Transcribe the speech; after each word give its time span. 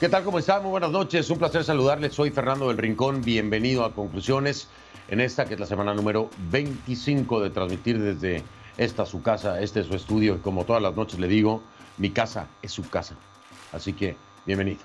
¿Qué 0.00 0.08
tal? 0.08 0.24
¿Cómo 0.24 0.38
están? 0.38 0.62
Muy 0.62 0.70
buenas 0.70 0.92
noches. 0.92 1.28
Un 1.28 1.36
placer 1.36 1.62
saludarles. 1.62 2.14
Soy 2.14 2.30
Fernando 2.30 2.68
del 2.68 2.78
Rincón. 2.78 3.20
Bienvenido 3.20 3.84
a 3.84 3.92
Conclusiones 3.92 4.66
en 5.08 5.20
esta 5.20 5.44
que 5.44 5.52
es 5.52 5.60
la 5.60 5.66
semana 5.66 5.92
número 5.92 6.30
25 6.50 7.42
de 7.42 7.50
transmitir 7.50 8.00
desde 8.00 8.42
esta 8.78 9.04
su 9.04 9.20
casa, 9.20 9.60
este 9.60 9.80
es 9.80 9.88
su 9.88 9.94
estudio. 9.94 10.36
Y 10.36 10.38
como 10.38 10.64
todas 10.64 10.80
las 10.80 10.96
noches 10.96 11.20
le 11.20 11.28
digo, 11.28 11.62
mi 11.98 12.08
casa 12.08 12.48
es 12.62 12.72
su 12.72 12.88
casa. 12.88 13.14
Así 13.74 13.92
que 13.92 14.16
bienvenido. 14.46 14.80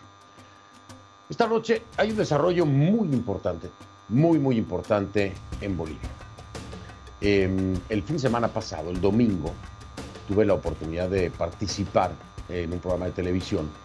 Esta 1.30 1.48
noche 1.48 1.84
hay 1.96 2.12
un 2.12 2.18
desarrollo 2.18 2.66
muy 2.66 3.08
importante, 3.14 3.70
muy, 4.10 4.38
muy 4.38 4.58
importante 4.58 5.32
en 5.62 5.78
Bolivia. 5.78 6.10
Em, 7.22 7.74
el 7.88 8.04
fin 8.04 8.18
de 8.18 8.22
semana 8.22 8.50
pasado, 8.50 8.90
el 8.90 9.00
domingo, 9.00 9.54
tuve 10.28 10.46
la 10.46 10.56
oportunidad 10.56 11.08
de 11.08 11.32
participar 11.32 12.12
en 12.50 12.74
un 12.74 12.80
programa 12.80 13.06
de 13.06 13.14
televisión 13.14 13.85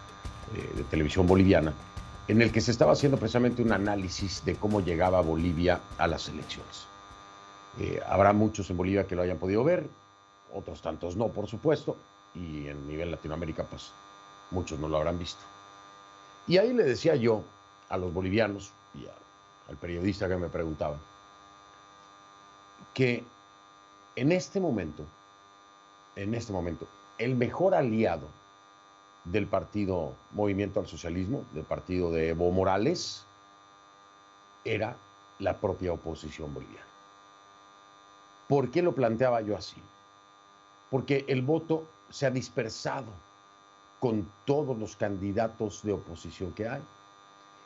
de 0.51 0.83
televisión 0.83 1.27
boliviana, 1.27 1.73
en 2.27 2.41
el 2.41 2.51
que 2.51 2.61
se 2.61 2.71
estaba 2.71 2.93
haciendo 2.93 3.17
precisamente 3.17 3.61
un 3.61 3.71
análisis 3.71 4.43
de 4.45 4.55
cómo 4.55 4.81
llegaba 4.81 5.21
Bolivia 5.21 5.81
a 5.97 6.07
las 6.07 6.29
elecciones. 6.29 6.85
Eh, 7.79 8.01
habrá 8.07 8.33
muchos 8.33 8.69
en 8.69 8.77
Bolivia 8.77 9.07
que 9.07 9.15
lo 9.15 9.21
hayan 9.21 9.37
podido 9.37 9.63
ver, 9.63 9.87
otros 10.53 10.81
tantos 10.81 11.15
no, 11.15 11.29
por 11.29 11.47
supuesto, 11.47 11.97
y 12.35 12.67
en 12.67 12.87
nivel 12.87 13.11
Latinoamérica, 13.11 13.63
pues 13.63 13.91
muchos 14.51 14.79
no 14.79 14.87
lo 14.87 14.97
habrán 14.97 15.19
visto. 15.19 15.41
Y 16.47 16.57
ahí 16.57 16.73
le 16.73 16.83
decía 16.83 17.15
yo 17.15 17.43
a 17.89 17.97
los 17.97 18.13
bolivianos 18.13 18.71
y 18.93 19.05
al 19.69 19.77
periodista 19.77 20.27
que 20.27 20.37
me 20.37 20.49
preguntaba, 20.49 20.97
que 22.93 23.23
en 24.15 24.31
este 24.31 24.59
momento, 24.59 25.05
en 26.15 26.33
este 26.33 26.51
momento, 26.51 26.87
el 27.17 27.35
mejor 27.35 27.73
aliado 27.75 28.27
del 29.23 29.47
partido 29.47 30.15
Movimiento 30.31 30.79
al 30.79 30.87
Socialismo, 30.87 31.45
del 31.53 31.63
partido 31.63 32.11
de 32.11 32.29
Evo 32.29 32.51
Morales, 32.51 33.25
era 34.63 34.95
la 35.39 35.57
propia 35.57 35.93
oposición 35.93 36.53
boliviana. 36.53 36.85
¿Por 38.47 38.69
qué 38.69 38.81
lo 38.81 38.93
planteaba 38.93 39.41
yo 39.41 39.55
así? 39.55 39.81
Porque 40.89 41.25
el 41.27 41.41
voto 41.41 41.87
se 42.09 42.25
ha 42.25 42.31
dispersado 42.31 43.11
con 43.99 44.29
todos 44.45 44.77
los 44.77 44.95
candidatos 44.95 45.83
de 45.83 45.93
oposición 45.93 46.51
que 46.53 46.67
hay. 46.67 46.81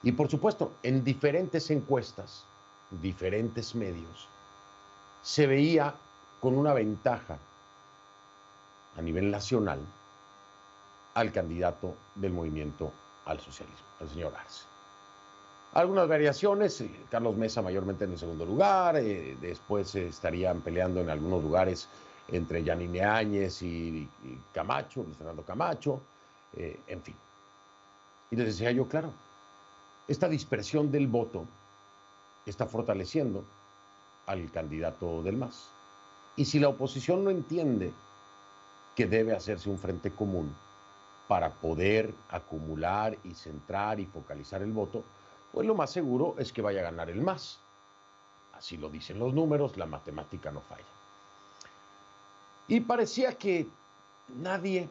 Y 0.03 0.11
por 0.11 0.29
supuesto, 0.29 0.73
en 0.83 1.03
diferentes 1.03 1.71
encuestas, 1.71 2.45
diferentes 3.01 3.73
medios, 3.73 4.27
se 5.23 5.47
veía 5.47 5.95
con 6.39 6.55
una 6.55 6.73
ventaja 6.73 7.39
a 8.95 9.01
nivel 9.01 9.31
nacional 9.31 9.79
al 11.15 11.31
candidato 11.31 11.95
del 12.13 12.33
movimiento 12.33 12.91
al 13.25 13.39
socialismo, 13.39 13.85
el 14.01 14.09
señor 14.09 14.33
Arce. 14.35 14.65
Algunas 15.73 16.07
variaciones, 16.07 16.79
eh, 16.81 16.89
Carlos 17.09 17.35
Mesa 17.35 17.61
mayormente 17.61 18.05
en 18.05 18.11
el 18.13 18.19
segundo 18.19 18.45
lugar, 18.45 18.97
eh, 18.97 19.35
después 19.41 19.95
estarían 19.95 20.61
peleando 20.61 21.01
en 21.01 21.09
algunos 21.09 21.41
lugares 21.41 21.89
entre 22.29 22.63
Yanine 22.63 23.03
Áñez 23.03 23.61
y, 23.61 24.07
Camacho, 24.53 25.03
Luis 25.03 25.17
Fernando 25.17 25.43
Camacho, 25.43 26.01
eh, 26.55 26.79
en 26.87 27.01
fin. 27.01 27.15
Y 28.31 28.35
les 28.35 28.47
decía 28.47 28.71
yo, 28.71 28.87
claro, 28.87 29.11
esta 30.07 30.27
dispersión 30.27 30.91
del 30.91 31.07
voto 31.07 31.45
está 32.45 32.65
fortaleciendo 32.65 33.43
al 34.27 34.51
candidato 34.51 35.21
del 35.23 35.37
MAS. 35.37 35.69
Y 36.35 36.45
si 36.45 36.59
la 36.59 36.69
oposición 36.69 37.23
no 37.23 37.29
entiende 37.29 37.93
que 38.95 39.07
debe 39.07 39.35
hacerse 39.35 39.69
un 39.69 39.77
frente 39.77 40.11
común, 40.11 40.55
para 41.27 41.49
poder 41.49 42.13
acumular 42.29 43.17
y 43.23 43.33
centrar 43.33 43.99
y 43.99 44.05
focalizar 44.05 44.61
el 44.61 44.71
voto, 44.71 45.03
pues 45.51 45.65
lo 45.65 45.75
más 45.75 45.91
seguro 45.91 46.35
es 46.37 46.51
que 46.51 46.61
vaya 46.61 46.81
a 46.81 46.83
ganar 46.83 47.09
el 47.09 47.21
más. 47.21 47.59
Así 48.53 48.77
lo 48.77 48.89
dicen 48.89 49.19
los 49.19 49.33
números, 49.33 49.77
la 49.77 49.85
matemática 49.85 50.51
no 50.51 50.61
falla. 50.61 50.83
Y 52.67 52.79
parecía 52.79 53.37
que 53.37 53.67
nadie 54.37 54.89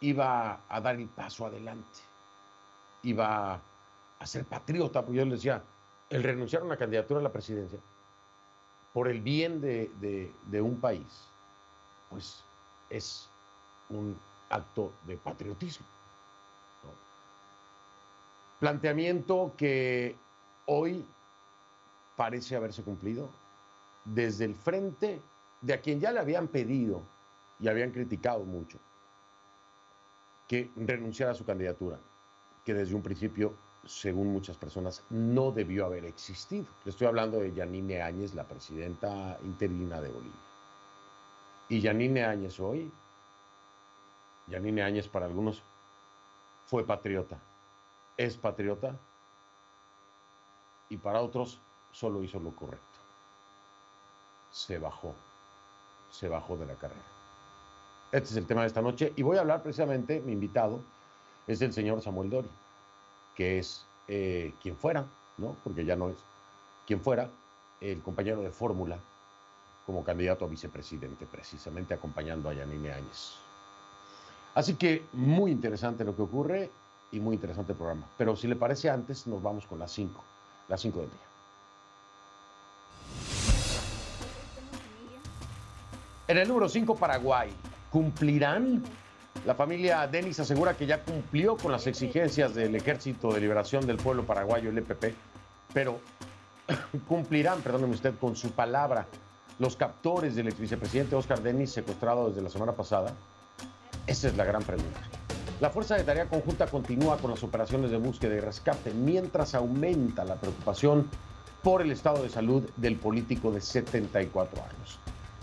iba 0.00 0.60
a 0.68 0.80
dar 0.80 0.96
el 0.96 1.08
paso 1.08 1.46
adelante, 1.46 2.00
iba 3.02 3.60
a 4.18 4.26
ser 4.26 4.44
patriota, 4.44 5.02
porque 5.02 5.18
yo 5.18 5.24
les 5.24 5.34
decía, 5.34 5.62
el 6.10 6.22
renunciar 6.22 6.62
a 6.62 6.66
una 6.66 6.76
candidatura 6.76 7.20
a 7.20 7.22
la 7.22 7.32
presidencia 7.32 7.78
por 8.92 9.08
el 9.08 9.20
bien 9.20 9.60
de, 9.60 9.90
de 10.46 10.60
un 10.60 10.78
país, 10.80 11.28
pues 12.10 12.44
es 12.90 13.28
un 13.88 14.16
acto 14.52 14.92
de 15.06 15.16
patriotismo. 15.16 15.86
Planteamiento 18.60 19.52
que 19.56 20.14
hoy 20.66 21.04
parece 22.14 22.54
haberse 22.54 22.82
cumplido 22.82 23.28
desde 24.04 24.44
el 24.44 24.54
frente 24.54 25.20
de 25.60 25.74
a 25.74 25.80
quien 25.80 25.98
ya 25.98 26.12
le 26.12 26.20
habían 26.20 26.46
pedido 26.46 27.02
y 27.58 27.68
habían 27.68 27.90
criticado 27.90 28.44
mucho 28.44 28.78
que 30.46 30.70
renunciara 30.76 31.32
a 31.32 31.34
su 31.34 31.44
candidatura, 31.44 31.98
que 32.64 32.74
desde 32.74 32.94
un 32.94 33.02
principio, 33.02 33.54
según 33.86 34.32
muchas 34.32 34.56
personas, 34.56 35.02
no 35.08 35.50
debió 35.50 35.86
haber 35.86 36.04
existido. 36.04 36.66
Le 36.84 36.90
estoy 36.90 37.06
hablando 37.06 37.40
de 37.40 37.54
Yanine 37.54 38.02
Áñez, 38.02 38.34
la 38.34 38.44
presidenta 38.44 39.38
interina 39.44 40.00
de 40.00 40.10
Bolivia. 40.10 40.40
Y 41.68 41.80
Yanine 41.80 42.24
Áñez 42.24 42.60
hoy 42.60 42.92
Yanine 44.46 44.82
Áñez 44.82 45.08
para 45.08 45.26
algunos 45.26 45.62
fue 46.66 46.84
patriota, 46.84 47.38
es 48.16 48.36
patriota 48.36 48.96
y 50.88 50.96
para 50.96 51.20
otros 51.20 51.58
solo 51.90 52.22
hizo 52.22 52.38
lo 52.38 52.50
correcto. 52.50 52.86
Se 54.50 54.78
bajó, 54.78 55.14
se 56.10 56.28
bajó 56.28 56.56
de 56.56 56.66
la 56.66 56.74
carrera. 56.74 57.02
Este 58.10 58.30
es 58.30 58.36
el 58.36 58.46
tema 58.46 58.62
de 58.62 58.66
esta 58.66 58.82
noche 58.82 59.12
y 59.16 59.22
voy 59.22 59.38
a 59.38 59.40
hablar 59.40 59.62
precisamente, 59.62 60.20
mi 60.20 60.32
invitado 60.32 60.80
es 61.46 61.62
el 61.62 61.72
señor 61.72 62.02
Samuel 62.02 62.30
Dori, 62.30 62.50
que 63.34 63.58
es 63.58 63.86
eh, 64.08 64.52
quien 64.60 64.76
fuera, 64.76 65.06
¿no? 65.38 65.56
Porque 65.64 65.84
ya 65.84 65.96
no 65.96 66.10
es, 66.10 66.16
quien 66.86 67.00
fuera 67.00 67.30
el 67.80 68.02
compañero 68.02 68.42
de 68.42 68.50
fórmula 68.50 68.98
como 69.86 70.04
candidato 70.04 70.44
a 70.44 70.48
vicepresidente, 70.48 71.26
precisamente 71.26 71.94
acompañando 71.94 72.48
a 72.48 72.54
Yanine 72.54 72.92
Áñez. 72.92 73.38
Así 74.54 74.74
que 74.74 75.06
muy 75.12 75.50
interesante 75.50 76.04
lo 76.04 76.14
que 76.14 76.22
ocurre 76.22 76.70
y 77.10 77.20
muy 77.20 77.34
interesante 77.34 77.72
el 77.72 77.78
programa. 77.78 78.06
Pero 78.18 78.36
si 78.36 78.46
le 78.46 78.56
parece 78.56 78.90
antes, 78.90 79.26
nos 79.26 79.42
vamos 79.42 79.66
con 79.66 79.78
las 79.78 79.92
5, 79.92 80.22
las 80.68 80.80
5 80.80 81.00
del 81.00 81.10
día. 81.10 81.18
En 86.28 86.38
el 86.38 86.48
número 86.48 86.68
5, 86.68 86.96
Paraguay. 86.96 87.50
¿Cumplirán? 87.90 88.82
La 89.46 89.54
familia 89.54 90.06
Denis 90.06 90.38
asegura 90.38 90.76
que 90.76 90.86
ya 90.86 91.02
cumplió 91.02 91.56
con 91.56 91.72
las 91.72 91.86
exigencias 91.86 92.54
del 92.54 92.76
Ejército 92.76 93.32
de 93.32 93.40
Liberación 93.40 93.86
del 93.86 93.96
Pueblo 93.96 94.24
Paraguayo, 94.24 94.70
el 94.70 94.78
EPP, 94.78 95.14
pero 95.74 95.98
cumplirán, 97.08 97.60
perdóneme 97.60 97.94
usted, 97.94 98.14
con 98.20 98.36
su 98.36 98.52
palabra 98.52 99.06
los 99.58 99.76
captores 99.76 100.36
del 100.36 100.48
ex 100.48 100.58
vicepresidente 100.58 101.16
Oscar 101.16 101.42
Denis, 101.42 101.72
secuestrado 101.72 102.28
desde 102.28 102.42
la 102.42 102.50
semana 102.50 102.72
pasada, 102.72 103.12
esa 104.06 104.28
es 104.28 104.36
la 104.36 104.44
gran 104.44 104.62
pregunta. 104.62 105.00
La 105.60 105.70
Fuerza 105.70 105.96
de 105.96 106.02
Tarea 106.02 106.26
Conjunta 106.26 106.66
continúa 106.66 107.18
con 107.18 107.30
las 107.30 107.44
operaciones 107.44 107.90
de 107.90 107.96
búsqueda 107.96 108.34
y 108.34 108.40
rescate 108.40 108.92
mientras 108.92 109.54
aumenta 109.54 110.24
la 110.24 110.34
preocupación 110.34 111.08
por 111.62 111.82
el 111.82 111.92
estado 111.92 112.22
de 112.22 112.28
salud 112.28 112.68
del 112.76 112.96
político 112.96 113.52
de 113.52 113.60
74 113.60 114.60
años. 114.60 114.98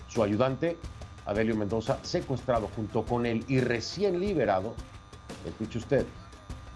Su 0.09 0.21
ayudante, 0.21 0.77
Adelio 1.25 1.55
Mendoza, 1.55 1.99
secuestrado 2.01 2.69
junto 2.75 3.05
con 3.05 3.25
él 3.25 3.45
y 3.47 3.61
recién 3.61 4.19
liberado, 4.19 4.75
escuche 5.47 5.77
usted, 5.77 6.05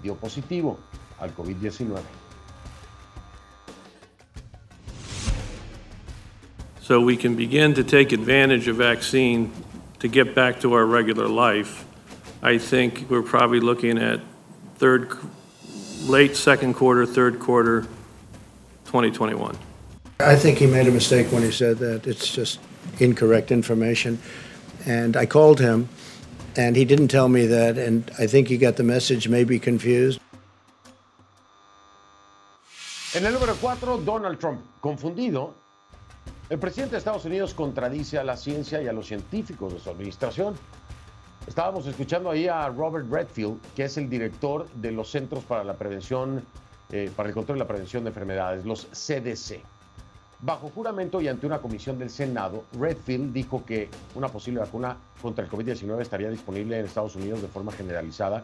dio 0.02 0.16
positivo 0.16 0.78
al 1.20 1.36
COVID-19. 1.36 2.00
So 6.80 7.02
we 7.02 7.18
can 7.18 7.36
begin 7.36 7.74
to 7.74 7.84
take 7.84 8.14
advantage 8.14 8.70
of 8.70 8.78
vaccine 8.78 9.52
to 10.04 10.10
get 10.10 10.36
back 10.36 10.60
to 10.60 10.74
our 10.74 10.86
regular 10.86 11.30
life, 11.30 11.86
I 12.42 12.58
think 12.58 13.06
we're 13.10 13.22
probably 13.22 13.62
looking 13.62 13.98
at 13.98 14.20
third, 14.76 15.18
late 16.02 16.36
second 16.36 16.74
quarter, 16.74 17.06
third 17.06 17.40
quarter, 17.40 17.84
2021. 18.84 19.58
I 20.20 20.36
think 20.36 20.58
he 20.58 20.68
made 20.68 20.88
a 20.90 20.92
mistake 20.92 21.32
when 21.32 21.42
he 21.42 21.52
said 21.52 21.78
that. 21.78 22.06
It's 22.06 22.28
just 22.28 22.60
incorrect 23.00 23.50
information. 23.50 24.20
And 24.86 25.16
I 25.16 25.26
called 25.26 25.62
him, 25.62 25.88
and 26.58 26.76
he 26.76 26.84
didn't 26.84 27.08
tell 27.08 27.30
me 27.30 27.46
that, 27.46 27.78
and 27.78 28.12
I 28.20 28.28
think 28.28 28.50
he 28.50 28.58
got 28.58 28.76
the 28.76 28.84
message, 28.84 29.30
maybe 29.30 29.58
confused. 29.58 30.20
En 33.16 33.26
el 33.26 33.32
número 33.32 33.56
4, 33.56 34.04
Donald 34.04 34.38
Trump, 34.38 34.60
confundido 34.82 35.54
El 36.50 36.60
presidente 36.60 36.92
de 36.92 36.98
Estados 36.98 37.24
Unidos 37.24 37.54
contradice 37.54 38.18
a 38.18 38.24
la 38.24 38.36
ciencia 38.36 38.82
y 38.82 38.88
a 38.88 38.94
los 38.94 39.08
científicos 39.08 39.74
de 39.74 39.80
su 39.80 39.90
administración. 39.90 40.56
Estábamos 41.48 41.88
escuchando 41.88 42.30
ahí 42.30 42.48
a 42.48 42.68
Robert 42.68 43.10
Redfield, 43.10 43.60
que 43.76 43.86
es 43.86 43.98
el 43.98 44.10
director 44.10 44.70
de 44.76 44.92
los 44.92 45.10
Centros 45.10 45.44
para 45.46 45.64
la 45.64 45.76
Prevención, 45.76 46.44
eh, 46.92 47.10
para 47.16 47.30
el 47.30 47.36
Control 47.36 47.58
y 47.58 47.60
la 47.60 47.68
Prevención 47.68 48.04
de 48.04 48.10
Enfermedades, 48.10 48.66
los 48.66 48.88
CDC. 48.92 49.62
Bajo 50.42 50.70
juramento 50.70 51.22
y 51.22 51.30
ante 51.30 51.48
una 51.48 51.60
comisión 51.60 51.98
del 51.98 52.10
Senado, 52.10 52.66
Redfield 52.78 53.32
dijo 53.32 53.64
que 53.66 53.90
una 54.14 54.28
posible 54.28 54.60
vacuna 54.60 54.98
contra 55.22 55.46
el 55.46 55.50
COVID-19 55.50 56.02
estaría 56.02 56.30
disponible 56.30 56.78
en 56.78 56.86
Estados 56.86 57.16
Unidos 57.16 57.42
de 57.42 57.48
forma 57.48 57.72
generalizada 57.72 58.44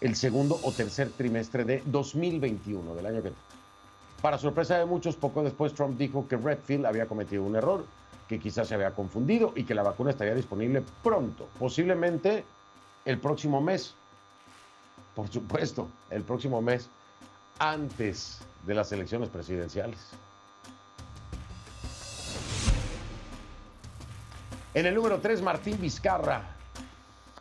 el 0.00 0.14
segundo 0.16 0.58
o 0.62 0.72
tercer 0.72 1.10
trimestre 1.10 1.64
de 1.64 1.82
2021, 1.86 2.94
del 2.94 3.06
año 3.06 3.22
que 3.22 3.32
Para 4.22 4.38
sorpresa 4.38 4.78
de 4.78 4.86
muchos, 4.86 5.16
poco 5.16 5.42
después 5.42 5.74
Trump 5.74 5.98
dijo 5.98 6.28
que 6.28 6.36
Redfield 6.36 6.86
había 6.86 7.06
cometido 7.06 7.42
un 7.42 7.56
error 7.56 7.84
que 8.28 8.38
quizás 8.38 8.68
se 8.68 8.74
había 8.76 8.92
confundido 8.92 9.52
y 9.56 9.64
que 9.64 9.74
la 9.74 9.82
vacuna 9.82 10.12
estaría 10.12 10.32
disponible 10.32 10.84
pronto, 11.02 11.48
posiblemente 11.58 12.44
el 13.04 13.18
próximo 13.18 13.60
mes. 13.60 13.94
Por 15.16 15.28
supuesto, 15.28 15.88
el 16.08 16.22
próximo 16.22 16.62
mes, 16.62 16.88
antes 17.58 18.38
de 18.64 18.74
las 18.74 18.92
elecciones 18.92 19.28
presidenciales. 19.28 19.98
En 24.72 24.86
el 24.86 24.94
número 24.94 25.18
3, 25.18 25.42
Martín 25.42 25.78
Vizcarra. 25.80 26.44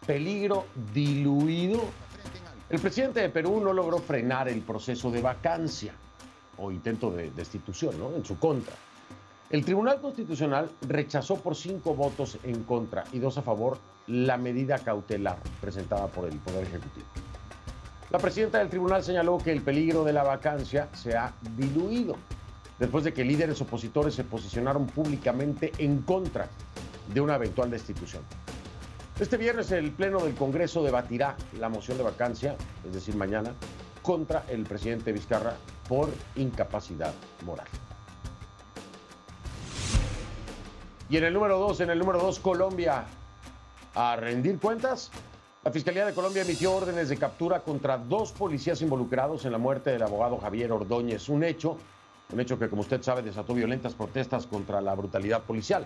Peligro 0.08 0.66
diluido. 0.94 1.80
El 2.72 2.80
presidente 2.80 3.20
de 3.20 3.30
Perú 3.30 3.62
no 3.64 3.72
logró 3.72 4.00
frenar 4.00 4.50
el 4.50 4.62
proceso 4.62 5.12
de 5.12 5.22
vacancia 5.22 5.94
o 6.62 6.72
intento 6.72 7.12
de 7.12 7.32
destitución 7.32 7.98
¿no? 8.00 8.16
en 8.16 8.24
su 8.24 8.38
contra. 8.38 8.74
El 9.50 9.66
Tribunal 9.66 10.00
Constitucional 10.00 10.70
rechazó 10.88 11.36
por 11.36 11.56
cinco 11.56 11.94
votos 11.94 12.38
en 12.44 12.64
contra 12.64 13.04
y 13.12 13.20
dos 13.20 13.38
a 13.38 13.42
favor 13.42 13.80
la 14.08 14.38
medida 14.38 14.80
cautelar 14.80 15.38
presentada 15.60 16.08
por 16.08 16.26
el 16.30 16.38
Poder 16.40 16.64
Ejecutivo. 16.64 17.06
La 18.10 18.20
presidenta 18.20 18.60
del 18.60 18.70
tribunal 18.70 19.04
señaló 19.04 19.38
que 19.38 19.52
el 19.52 19.62
peligro 19.62 20.04
de 20.04 20.14
la 20.14 20.24
vacancia 20.24 20.90
se 20.94 21.18
ha 21.18 21.34
diluido 21.56 22.16
después 22.78 23.04
de 23.04 23.14
que 23.14 23.24
líderes 23.24 23.62
opositores 23.62 24.16
se 24.16 24.24
posicionaron 24.24 24.88
públicamente 24.88 25.72
en 25.78 26.02
contra 26.02 26.48
de 27.14 27.22
una 27.22 27.36
eventual 27.36 27.70
destitución. 27.70 28.24
Este 29.20 29.38
viernes 29.38 29.72
el 29.72 29.92
Pleno 29.92 30.20
del 30.20 30.34
Congreso 30.34 30.82
debatirá 30.82 31.36
la 31.60 31.70
moción 31.70 31.98
de 31.98 32.04
vacancia, 32.04 32.56
es 32.86 32.94
decir, 32.94 33.16
mañana, 33.16 33.54
contra 34.02 34.46
el 34.50 34.64
presidente 34.64 35.12
Vizcarra 35.12 35.56
por 35.92 36.10
incapacidad 36.38 37.14
moral. 37.46 37.68
Y 41.10 41.18
en 41.18 41.26
el 41.26 41.34
número 41.34 41.60
dos, 41.60 41.82
en 41.82 41.90
el 41.90 42.00
número 42.00 42.18
dos, 42.18 42.40
Colombia, 42.40 43.04
a 43.94 44.16
rendir 44.16 44.58
cuentas. 44.58 45.12
La 45.66 45.70
Fiscalía 45.70 46.06
de 46.06 46.14
Colombia 46.14 46.44
emitió 46.44 46.74
órdenes 46.74 47.10
de 47.10 47.18
captura 47.18 47.60
contra 47.60 47.98
dos 47.98 48.32
policías 48.32 48.82
involucrados 48.82 49.44
en 49.44 49.52
la 49.52 49.58
muerte 49.58 49.90
del 49.90 50.02
abogado 50.04 50.38
Javier 50.38 50.72
Ordóñez. 50.72 51.28
Un 51.28 51.44
hecho, 51.44 51.78
un 52.32 52.40
hecho 52.40 52.58
que, 52.58 52.70
como 52.70 52.84
usted 52.84 53.02
sabe, 53.02 53.22
desató 53.22 53.54
violentas 53.54 53.94
protestas 53.94 54.48
contra 54.48 54.80
la 54.80 54.96
brutalidad 54.96 55.44
policial. 55.44 55.86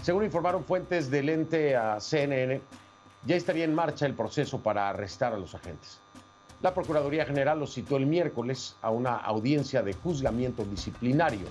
Según 0.00 0.24
informaron 0.24 0.64
fuentes 0.64 1.10
del 1.10 1.28
ente 1.28 1.76
a 1.76 2.00
CNN, 2.00 2.62
ya 3.26 3.36
estaría 3.36 3.64
en 3.64 3.74
marcha 3.74 4.06
el 4.06 4.14
proceso 4.14 4.58
para 4.58 4.88
arrestar 4.88 5.34
a 5.34 5.36
los 5.36 5.54
agentes. 5.54 6.00
La 6.62 6.74
Procuraduría 6.74 7.26
General 7.26 7.58
los 7.58 7.74
citó 7.74 7.96
el 7.96 8.06
miércoles 8.06 8.76
a 8.82 8.90
una 8.90 9.16
audiencia 9.16 9.82
de 9.82 9.92
juzgamiento 9.92 10.64
disciplinario 10.64 11.46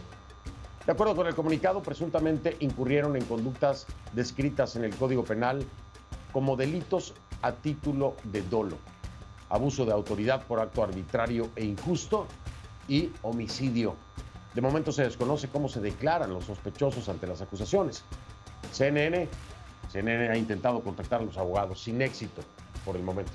de 0.86 0.92
acuerdo 0.92 1.16
con 1.16 1.26
el 1.26 1.34
comunicado, 1.34 1.82
presuntamente 1.82 2.58
incurrieron 2.60 3.16
en 3.16 3.26
conductas 3.26 3.88
descritas 4.14 4.76
en 4.76 4.84
el 4.84 4.96
Código 4.96 5.24
Penal 5.24 5.66
como 6.32 6.56
delitos 6.56 7.16
a 7.42 7.54
título 7.54 8.16
de 8.26 8.44
dolo, 8.44 8.78
abuso 9.50 9.84
de 9.84 9.94
autoridad 9.94 10.46
por 10.46 10.60
acto 10.60 10.84
arbitrario 10.84 11.50
e 11.56 11.66
injusto 11.66 12.28
y 12.88 13.10
homicidio. 13.24 13.96
De 14.54 14.62
momento 14.62 14.92
se 14.92 15.02
desconoce 15.02 15.48
cómo 15.48 15.70
se 15.70 15.82
declaran 15.82 16.32
los 16.32 16.46
sospechosos 16.46 17.10
ante 17.10 17.26
las 17.26 17.42
acusaciones. 17.42 18.04
CNN, 18.72 19.28
CNN 19.92 20.30
ha 20.30 20.38
intentado 20.38 20.82
contactar 20.82 21.22
a 21.22 21.26
los 21.26 21.38
abogados 21.40 21.82
sin 21.82 22.00
éxito 22.04 22.44
por 22.86 22.96
el 22.96 23.02
momento. 23.02 23.32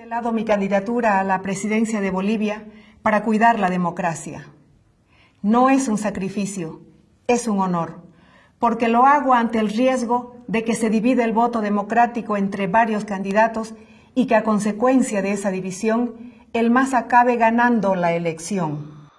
De 0.00 0.06
lado 0.06 0.32
mi 0.32 0.46
candidatura 0.46 1.20
a 1.20 1.24
la 1.24 1.42
presidencia 1.42 2.00
de 2.00 2.10
Bolivia 2.10 2.64
para 3.02 3.22
cuidar 3.22 3.58
la 3.58 3.68
democracia. 3.68 4.46
No 5.42 5.68
es 5.68 5.88
un 5.88 5.98
sacrificio, 5.98 6.80
es 7.26 7.46
un 7.46 7.60
honor, 7.60 8.00
porque 8.58 8.88
lo 8.88 9.04
hago 9.04 9.34
ante 9.34 9.58
el 9.58 9.68
riesgo 9.68 10.36
de 10.46 10.64
que 10.64 10.74
se 10.74 10.88
divida 10.88 11.22
el 11.22 11.34
voto 11.34 11.60
democrático 11.60 12.38
entre 12.38 12.66
varios 12.66 13.04
candidatos 13.04 13.74
y 14.14 14.26
que 14.26 14.36
a 14.36 14.42
consecuencia 14.42 15.20
de 15.20 15.32
esa 15.32 15.50
división 15.50 16.32
el 16.54 16.70
más 16.70 16.94
acabe 16.94 17.36
ganando 17.36 17.94
la 17.94 18.14
elección. 18.14 19.10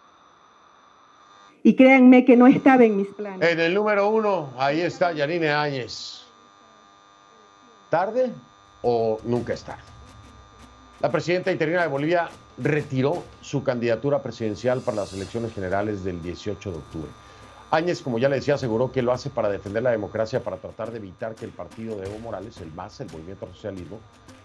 Y 1.62 1.75
créanme 1.75 2.25
que 2.25 2.36
no 2.36 2.48
estaba 2.48 2.86
en 2.86 2.98
mis 2.98 3.07
planes. 3.10 3.48
En 3.48 3.60
el 3.60 3.75
número 3.75 4.10
uno, 4.10 4.50
ahí 4.57 4.81
está 4.81 5.12
Yanine 5.12 5.51
Áñez. 5.51 6.24
¿Tarde 7.92 8.31
o 8.81 9.19
nunca 9.25 9.54
es 9.54 9.63
tarde? 9.63 9.91
La 11.01 11.12
presidenta 11.12 11.51
interina 11.51 11.81
de 11.81 11.88
Bolivia 11.88 12.30
retiró 12.59 13.24
su 13.42 13.63
candidatura 13.63 14.21
presidencial 14.21 14.81
para 14.81 14.98
las 14.98 15.13
elecciones 15.13 15.51
generales 15.51 16.03
del 16.03 16.21
18 16.21 16.71
de 16.71 16.77
octubre. 16.77 17.09
Áñez, 17.71 18.03
como 18.03 18.19
ya 18.19 18.30
le 18.30 18.36
decía, 18.36 18.53
aseguró 18.53 18.92
que 18.92 19.01
lo 19.01 19.12
hace 19.12 19.31
para 19.31 19.50
defender 19.50 19.81
la 19.81 19.89
democracia, 19.89 20.44
para 20.44 20.57
tratar 20.57 20.92
de 20.92 21.00
evitar 21.00 21.33
que 21.33 21.45
el 21.45 21.51
partido 21.51 21.95
de 21.95 22.06
Evo 22.06 22.19
Morales, 22.19 22.57
el 22.62 22.71
MAS, 22.74 23.01
el 23.01 23.12
Movimiento 23.12 23.48
al 23.48 23.53
Socialismo, 23.53 24.00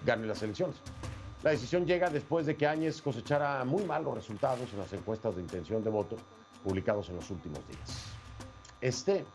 gane 0.06 0.26
las 0.26 0.42
elecciones. 0.42 0.76
La 1.42 1.50
decisión 1.50 1.84
llega 1.84 2.08
después 2.08 2.46
de 2.46 2.56
que 2.56 2.66
Áñez 2.66 3.02
cosechara 3.02 3.62
muy 3.66 3.84
malos 3.84 4.14
resultados 4.14 4.72
en 4.72 4.78
las 4.78 4.90
encuestas 4.94 5.36
de 5.36 5.42
intención 5.42 5.84
de 5.84 5.90
voto 5.90 6.16
publicados 6.64 7.10
en 7.10 7.16
los 7.16 7.30
últimos 7.30 7.60
días. 7.68 8.06
Este, 8.80 9.26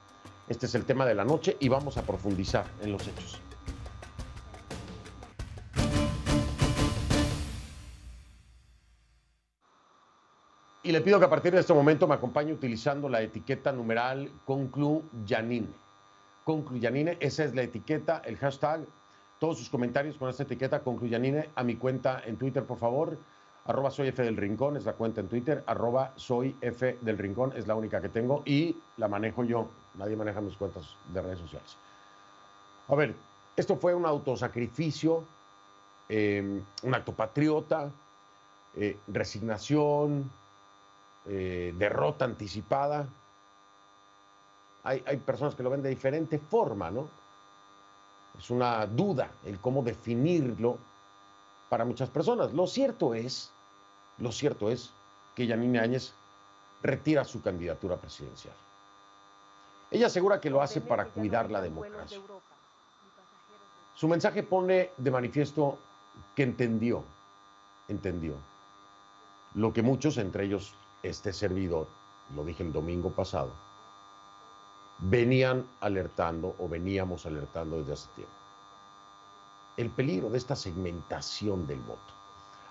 este 0.50 0.66
es 0.66 0.74
el 0.74 0.86
tema 0.86 1.06
de 1.06 1.14
la 1.14 1.24
noche 1.24 1.56
y 1.60 1.70
vamos 1.70 1.98
a 1.98 2.02
profundizar 2.02 2.66
en 2.82 2.92
los 2.92 3.08
hechos. 3.08 3.40
Y 10.84 10.92
le 10.92 11.02
pido 11.02 11.20
que 11.20 11.26
a 11.26 11.30
partir 11.30 11.54
de 11.54 11.60
este 11.60 11.74
momento 11.74 12.08
me 12.08 12.16
acompañe 12.16 12.52
utilizando 12.52 13.08
la 13.08 13.22
etiqueta 13.22 13.72
numeral 13.72 14.32
concluyanine. 14.46 15.70
Concluyanine, 16.44 17.18
esa 17.20 17.44
es 17.44 17.54
la 17.54 17.62
etiqueta, 17.62 18.22
el 18.26 18.38
hashtag. 18.38 18.82
Todos 19.38 19.60
sus 19.60 19.70
comentarios 19.70 20.18
con 20.18 20.30
esta 20.30 20.44
etiqueta 20.44 20.80
concluyanine 20.80 21.50
a 21.54 21.64
mi 21.64 21.76
cuenta 21.76 22.24
en 22.26 22.38
Twitter, 22.38 22.64
por 22.64 22.80
favor. 22.80 23.18
Arroba 23.66 23.92
soy 23.92 24.08
F 24.08 24.24
del 24.24 24.38
Rincón 24.38 24.76
es 24.76 24.86
la 24.86 24.94
cuenta 24.94 25.22
en 25.22 25.28
Twitter. 25.28 25.64
Arroba 25.68 26.14
soy 26.16 26.56
F 26.62 26.98
del 27.02 27.18
Rincón 27.20 27.54
es 27.56 27.68
la 27.68 27.76
única 27.76 28.02
que 28.02 28.10
tengo 28.10 28.42
y 28.44 28.76
la 28.98 29.08
manejo 29.08 29.44
yo. 29.44 29.70
Nadie 29.94 30.16
maneja 30.16 30.42
mis 30.42 30.58
cuentas 30.58 30.96
de 31.14 31.22
redes 31.22 31.38
sociales. 31.38 31.78
A 32.88 32.96
ver, 32.96 33.14
esto 33.56 33.76
fue 33.76 33.94
un 33.94 34.08
autosacrificio, 34.08 35.24
eh, 36.10 36.60
un 36.82 36.96
acto 36.96 37.14
patriota, 37.14 37.92
eh, 38.76 38.98
resignación, 39.08 40.32
eh, 41.26 41.74
derrota 41.78 42.26
anticipada. 42.26 43.08
Hay, 44.84 45.04
hay, 45.06 45.18
personas 45.18 45.56
que 45.56 45.64
lo 45.64 45.70
ven 45.70 45.84
de 45.84 45.90
diferente 45.90 46.40
forma, 46.40 46.90
¿no? 46.90 47.08
Es 48.38 48.50
una 48.50 48.86
duda 48.88 49.30
el 49.46 49.60
cómo 49.60 49.84
definirlo 49.84 50.78
para 51.70 51.86
muchas 51.86 52.10
personas. 52.10 52.54
Lo 52.54 52.66
cierto 52.66 53.14
es, 53.14 53.52
lo 54.18 54.32
cierto 54.32 54.70
es 54.72 54.92
que 55.36 55.46
Yanine 55.46 55.80
Áñez 55.80 56.14
retira 56.82 57.24
su 57.24 57.42
candidatura 57.42 57.98
presidencial. 57.98 58.56
Ella 59.92 60.08
asegura 60.08 60.40
que 60.40 60.50
lo 60.50 60.62
hace 60.62 60.82
para 60.82 61.06
cuidar 61.06 61.52
la 61.52 61.62
democracia. 61.62 62.20
Su 63.94 64.08
mensaje 64.08 64.42
pone 64.42 64.92
de 64.98 65.12
manifiesto 65.12 65.78
que 66.36 66.44
entendió, 66.44 67.04
entendió 67.88 68.36
lo 69.54 69.74
que 69.74 69.82
muchos, 69.82 70.18
entre 70.18 70.46
ellos 70.46 70.74
este 71.04 71.34
servidor, 71.34 71.88
lo 72.36 72.44
dije 72.44 72.64
el 72.64 72.72
domingo 72.72 73.12
pasado, 73.12 73.52
venían 75.00 75.66
alertando 75.80 76.56
o 76.60 76.70
veníamos 76.70 77.26
alertando 77.26 77.80
desde 77.80 77.94
hace 77.94 78.10
tiempo. 78.16 78.34
El 79.78 79.90
peligro 79.90 80.30
de 80.30 80.38
esta 80.38 80.56
segmentación 80.56 81.66
del 81.66 81.80
voto. 81.80 82.14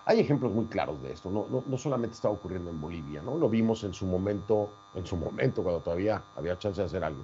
Hay 0.05 0.19
ejemplos 0.19 0.51
muy 0.51 0.65
claros 0.65 1.01
de 1.03 1.11
esto, 1.11 1.29
no, 1.29 1.45
no, 1.65 1.77
solamente 1.77 2.15
está 2.15 2.29
ocurriendo 2.29 2.71
en 2.71 2.81
Bolivia, 2.81 3.21
¿no? 3.21 3.37
Lo 3.37 3.49
vimos 3.49 3.83
en 3.83 3.93
su 3.93 4.07
momento, 4.07 4.69
en 4.95 5.05
su 5.05 5.15
momento 5.15 5.61
cuando 5.61 5.81
todavía 5.81 6.23
había 6.35 6.57
chance 6.57 6.81
de 6.81 6.87
hacer 6.87 7.03
algo. 7.03 7.23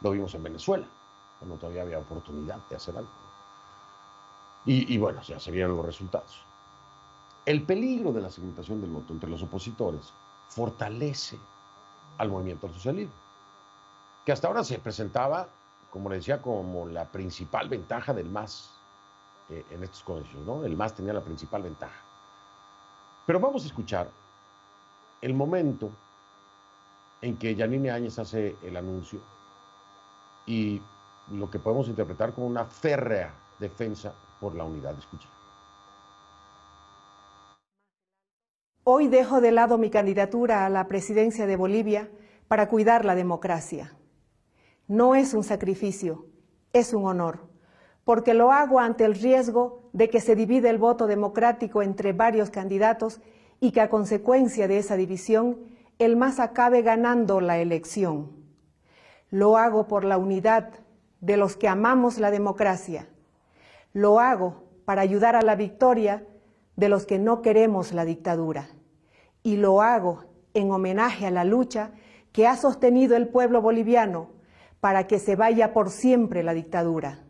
Lo 0.00 0.10
vimos 0.10 0.34
en 0.34 0.42
Venezuela, 0.42 0.86
cuando 1.38 1.56
todavía 1.56 1.82
había 1.82 1.98
oportunidad 1.98 2.58
de 2.70 2.76
hacer 2.76 2.96
algo. 2.96 3.10
Y, 4.64 4.94
y 4.94 4.96
bueno, 4.96 5.20
ya 5.20 5.38
se 5.38 5.50
vieron 5.50 5.76
los 5.76 5.84
resultados. 5.84 6.42
El 7.44 7.62
peligro 7.64 8.10
de 8.10 8.22
la 8.22 8.30
segmentación 8.30 8.80
del 8.80 8.90
voto 8.90 9.12
entre 9.12 9.28
los 9.28 9.42
opositores 9.42 10.14
fortalece 10.48 11.38
al 12.18 12.30
movimiento 12.30 12.66
al 12.66 12.74
socialismo, 12.74 13.14
que 14.24 14.32
hasta 14.32 14.48
ahora 14.48 14.64
se 14.64 14.78
presentaba, 14.78 15.48
como 15.90 16.08
le 16.08 16.16
decía, 16.16 16.40
como 16.40 16.86
la 16.86 17.04
principal 17.06 17.68
ventaja 17.68 18.12
del 18.12 18.30
MAS 18.30 18.70
eh, 19.50 19.64
en 19.70 19.82
estos 19.82 20.02
comicios, 20.02 20.44
¿no? 20.44 20.64
El 20.64 20.76
MAS 20.76 20.94
tenía 20.94 21.12
la 21.12 21.22
principal 21.22 21.62
ventaja. 21.62 22.00
Pero 23.26 23.40
vamos 23.40 23.64
a 23.64 23.66
escuchar 23.66 24.10
el 25.20 25.34
momento 25.34 25.90
en 27.22 27.36
que 27.36 27.54
Yanine 27.54 27.90
Áñez 27.90 28.18
hace 28.18 28.56
el 28.62 28.76
anuncio 28.76 29.20
y 30.46 30.80
lo 31.30 31.50
que 31.50 31.58
podemos 31.58 31.88
interpretar 31.88 32.34
como 32.34 32.46
una 32.46 32.66
férrea 32.66 33.32
defensa 33.58 34.12
por 34.40 34.54
la 34.54 34.64
unidad. 34.64 34.98
Escucha. 34.98 35.28
Hoy 38.86 39.08
dejo 39.08 39.40
de 39.40 39.50
lado 39.50 39.78
mi 39.78 39.88
candidatura 39.88 40.66
a 40.66 40.68
la 40.68 40.88
presidencia 40.88 41.46
de 41.46 41.56
Bolivia 41.56 42.10
para 42.48 42.68
cuidar 42.68 43.06
la 43.06 43.14
democracia. 43.14 43.96
No 44.88 45.14
es 45.14 45.32
un 45.32 45.42
sacrificio, 45.42 46.26
es 46.74 46.92
un 46.92 47.06
honor, 47.06 47.48
porque 48.04 48.34
lo 48.34 48.52
hago 48.52 48.80
ante 48.80 49.06
el 49.06 49.14
riesgo 49.14 49.88
de 49.94 50.10
que 50.10 50.20
se 50.20 50.36
divide 50.36 50.68
el 50.68 50.76
voto 50.76 51.06
democrático 51.06 51.80
entre 51.80 52.12
varios 52.12 52.50
candidatos 52.50 53.22
y 53.58 53.70
que 53.70 53.80
a 53.80 53.88
consecuencia 53.88 54.68
de 54.68 54.76
esa 54.76 54.96
división 54.96 55.60
el 55.98 56.18
más 56.18 56.38
acabe 56.38 56.82
ganando 56.82 57.40
la 57.40 57.56
elección. 57.56 58.32
Lo 59.30 59.56
hago 59.56 59.88
por 59.88 60.04
la 60.04 60.18
unidad 60.18 60.74
de 61.22 61.38
los 61.38 61.56
que 61.56 61.68
amamos 61.68 62.18
la 62.18 62.30
democracia. 62.30 63.08
Lo 63.94 64.20
hago 64.20 64.64
para 64.84 65.00
ayudar 65.00 65.36
a 65.36 65.42
la 65.42 65.54
victoria 65.54 66.26
de 66.76 66.90
los 66.90 67.06
que 67.06 67.18
no 67.18 67.40
queremos 67.40 67.92
la 67.92 68.04
dictadura. 68.04 68.68
Y 69.44 69.58
lo 69.58 69.80
hago 69.80 70.24
en 70.54 70.72
homenaje 70.72 71.26
a 71.26 71.30
la 71.30 71.44
lucha 71.44 71.92
que 72.32 72.48
ha 72.48 72.56
sostenido 72.56 73.14
el 73.14 73.28
pueblo 73.28 73.62
boliviano 73.62 74.30
para 74.80 75.06
que 75.06 75.20
se 75.20 75.36
vaya 75.36 75.72
por 75.72 75.90
siempre 75.90 76.42
la 76.42 76.52
dictadura. 76.52 77.24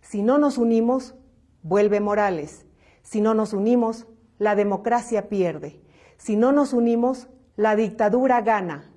Si 0.00 0.22
no 0.22 0.38
nos 0.38 0.58
unimos, 0.58 1.16
vuelve 1.62 1.98
Morales. 2.00 2.66
Si 3.02 3.20
no 3.20 3.34
nos 3.34 3.52
unimos, 3.52 4.06
la 4.38 4.54
democracia 4.54 5.28
pierde. 5.28 5.80
Si 6.18 6.36
no 6.36 6.52
nos 6.52 6.72
unimos, 6.72 7.28
la 7.56 7.76
dictadura 7.76 8.40
gana. 8.42 8.92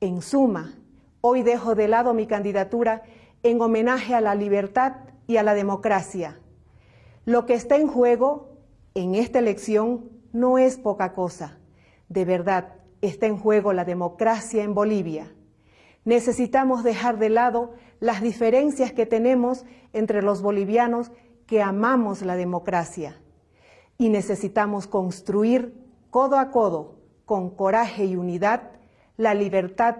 En 0.00 0.22
suma, 0.22 0.74
hoy 1.20 1.42
dejo 1.42 1.74
de 1.74 1.88
lado 1.88 2.12
mi 2.14 2.26
candidatura 2.26 3.02
en 3.42 3.60
homenaje 3.60 4.14
a 4.14 4.20
la 4.20 4.34
libertad 4.34 4.94
y 5.26 5.36
a 5.36 5.42
la 5.42 5.54
democracia. 5.54 6.40
Lo 7.24 7.46
que 7.46 7.54
está 7.54 7.76
en 7.76 7.86
juego 7.86 8.58
en 8.94 9.14
esta 9.14 9.38
elección 9.38 10.10
no 10.32 10.58
es 10.58 10.76
poca 10.76 11.12
cosa. 11.12 11.58
De 12.08 12.24
verdad, 12.24 12.74
está 13.00 13.26
en 13.26 13.38
juego 13.38 13.72
la 13.72 13.84
democracia 13.84 14.62
en 14.62 14.74
Bolivia. 14.74 15.32
Necesitamos 16.04 16.84
dejar 16.84 17.18
de 17.18 17.30
lado 17.30 17.74
las 18.00 18.22
diferencias 18.22 18.92
que 18.92 19.06
tenemos 19.06 19.64
entre 19.92 20.22
los 20.22 20.42
bolivianos 20.42 21.10
que 21.46 21.62
amamos 21.62 22.22
la 22.22 22.36
democracia. 22.36 23.20
Y 23.98 24.08
necesitamos 24.08 24.86
construir 24.86 25.74
codo 26.10 26.38
a 26.38 26.50
codo, 26.50 26.96
con 27.24 27.50
coraje 27.50 28.04
y 28.04 28.16
unidad, 28.16 28.70
la 29.16 29.34
libertad 29.34 29.96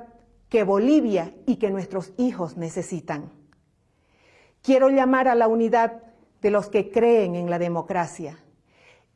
que 0.48 0.62
Bolivia 0.62 1.34
y 1.44 1.56
que 1.56 1.70
nuestros 1.70 2.12
hijos 2.18 2.56
necesitan. 2.56 3.32
Quiero 4.62 4.90
llamar 4.90 5.28
a 5.28 5.34
la 5.34 5.48
unidad 5.48 6.02
de 6.40 6.50
los 6.50 6.68
que 6.68 6.90
creen 6.90 7.34
en 7.34 7.50
la 7.50 7.58
democracia. 7.58 8.38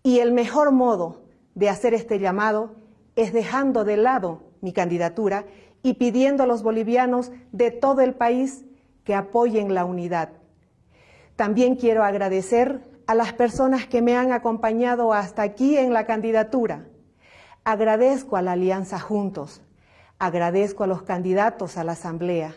Y 0.03 0.19
el 0.19 0.33
mejor 0.33 0.73
modo 0.73 1.23
de 1.55 1.69
hacer 1.69 1.95
este 1.95 2.19
llamado 2.19 2.75
es 3.21 3.35
dejando 3.35 3.85
de 3.85 3.99
lado 3.99 4.41
mi 4.63 4.73
candidatura 4.73 5.45
y 5.83 5.95
pidiendo 5.95 6.43
a 6.43 6.47
los 6.47 6.63
bolivianos 6.63 7.33
de 7.53 7.71
todo 7.71 8.01
el 8.01 8.15
país 8.15 8.65
que 9.05 9.15
apoyen 9.15 9.75
la 9.75 9.85
unidad. 9.85 10.31
También 11.37 11.77
quiero 11.77 12.03
agradecer 12.03 12.81
a 13.07 13.15
las 13.15 13.35
personas 13.35 13.87
que 13.87 14.01
me 14.01 14.17
han 14.17 14.33
acompañado 14.33 15.13
hasta 15.13 15.43
aquí 15.43 15.77
en 15.77 15.93
la 15.93 16.07
candidatura. 16.07 16.87
Agradezco 17.63 18.39
a 18.39 18.43
la 18.43 18.53
Alianza 18.53 18.99
Juntos, 18.99 19.61
agradezco 20.19 20.85
a 20.85 20.87
los 20.87 21.03
candidatos 21.03 21.77
a 21.77 21.85
la 21.85 21.93
Asamblea, 21.93 22.55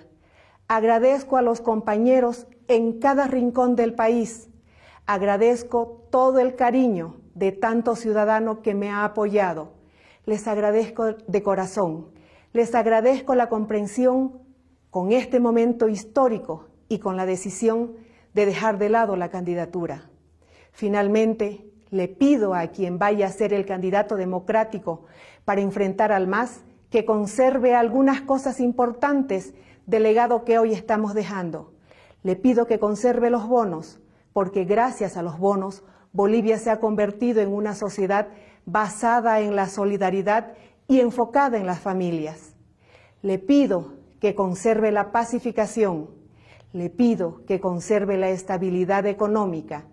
agradezco 0.70 1.36
a 1.36 1.42
los 1.42 1.60
compañeros 1.60 2.48
en 2.70 3.00
cada 3.00 3.28
rincón 3.28 3.76
del 3.76 3.96
país, 3.96 4.50
agradezco 5.08 6.08
todo 6.10 6.40
el 6.40 6.56
cariño 6.56 7.18
de 7.36 7.52
tanto 7.52 7.98
ciudadano 7.98 8.62
que 8.62 8.74
me 8.74 8.90
ha 8.90 9.04
apoyado. 9.04 9.83
Les 10.26 10.48
agradezco 10.48 11.14
de 11.28 11.44
corazón, 11.44 12.08
les 12.54 12.74
agradezco 12.76 13.36
la 13.36 13.50
comprensión 13.50 14.40
con 14.90 15.12
este 15.12 15.40
momento 15.40 15.90
histórico 15.90 16.68
y 16.88 17.00
con 17.00 17.18
la 17.18 17.26
decisión 17.26 17.94
de 18.34 18.46
dejar 18.46 18.78
de 18.78 18.90
lado 18.90 19.16
la 19.16 19.30
candidatura. 19.30 20.10
Finalmente, 20.72 21.66
le 21.90 22.08
pido 22.08 22.56
a 22.56 22.68
quien 22.68 22.98
vaya 23.00 23.28
a 23.28 23.32
ser 23.32 23.54
el 23.54 23.66
candidato 23.66 24.16
democrático 24.16 25.06
para 25.46 25.62
enfrentar 25.62 26.12
al 26.12 26.28
MAS 26.28 26.64
que 26.90 27.06
conserve 27.06 27.76
algunas 27.76 28.22
cosas 28.22 28.60
importantes 28.60 29.54
del 29.86 30.04
legado 30.04 30.46
que 30.46 30.58
hoy 30.58 30.74
estamos 30.74 31.14
dejando. 31.14 31.74
Le 32.24 32.36
pido 32.36 32.66
que 32.66 32.80
conserve 32.80 33.30
los 33.30 33.48
bonos, 33.48 34.00
porque 34.32 34.64
gracias 34.64 35.18
a 35.18 35.22
los 35.22 35.38
bonos 35.38 35.84
Bolivia 36.14 36.60
se 36.60 36.70
ha 36.70 36.80
convertido 36.80 37.42
en 37.42 37.52
una 37.52 37.74
sociedad 37.74 38.28
basada 38.66 39.40
en 39.42 39.56
la 39.56 39.68
solidaridad 39.68 40.54
y 40.88 41.00
enfocada 41.00 41.58
en 41.58 41.66
las 41.66 41.80
familias. 41.80 42.56
Le 43.22 43.40
pido 43.40 43.94
que 44.20 44.36
conserve 44.36 44.92
la 44.92 45.12
pacificación, 45.12 46.10
le 46.72 46.90
pido 46.90 47.46
que 47.46 47.60
conserve 47.60 48.18
la 48.18 48.30
estabilidad 48.30 49.06
económica, 49.06 49.86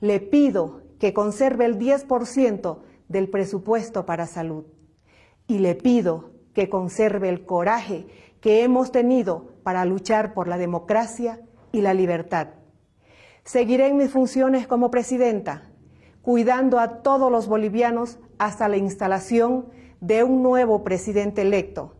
le 0.00 0.20
pido 0.20 0.82
que 0.98 1.12
conserve 1.12 1.66
el 1.66 1.78
10% 1.78 2.78
del 3.08 3.28
presupuesto 3.28 4.06
para 4.06 4.26
salud 4.26 4.64
y 5.46 5.58
le 5.58 5.74
pido 5.74 6.30
que 6.54 6.68
conserve 6.68 7.28
el 7.28 7.44
coraje 7.44 8.06
que 8.40 8.62
hemos 8.62 8.92
tenido 8.92 9.52
para 9.62 9.84
luchar 9.84 10.34
por 10.34 10.48
la 10.48 10.56
democracia 10.56 11.40
y 11.72 11.80
la 11.80 11.94
libertad. 11.94 12.48
Seguiré 13.44 13.88
en 13.88 13.96
mis 13.96 14.10
funciones 14.10 14.66
como 14.66 14.90
presidenta, 14.90 15.70
cuidando 16.24 16.80
a 16.80 17.02
todos 17.02 17.30
los 17.30 17.46
bolivianos 17.46 18.18
hasta 18.38 18.66
la 18.66 18.78
instalación 18.78 19.66
de 20.00 20.24
un 20.24 20.42
nuevo 20.42 20.82
presidente 20.82 21.42
electo. 21.42 21.92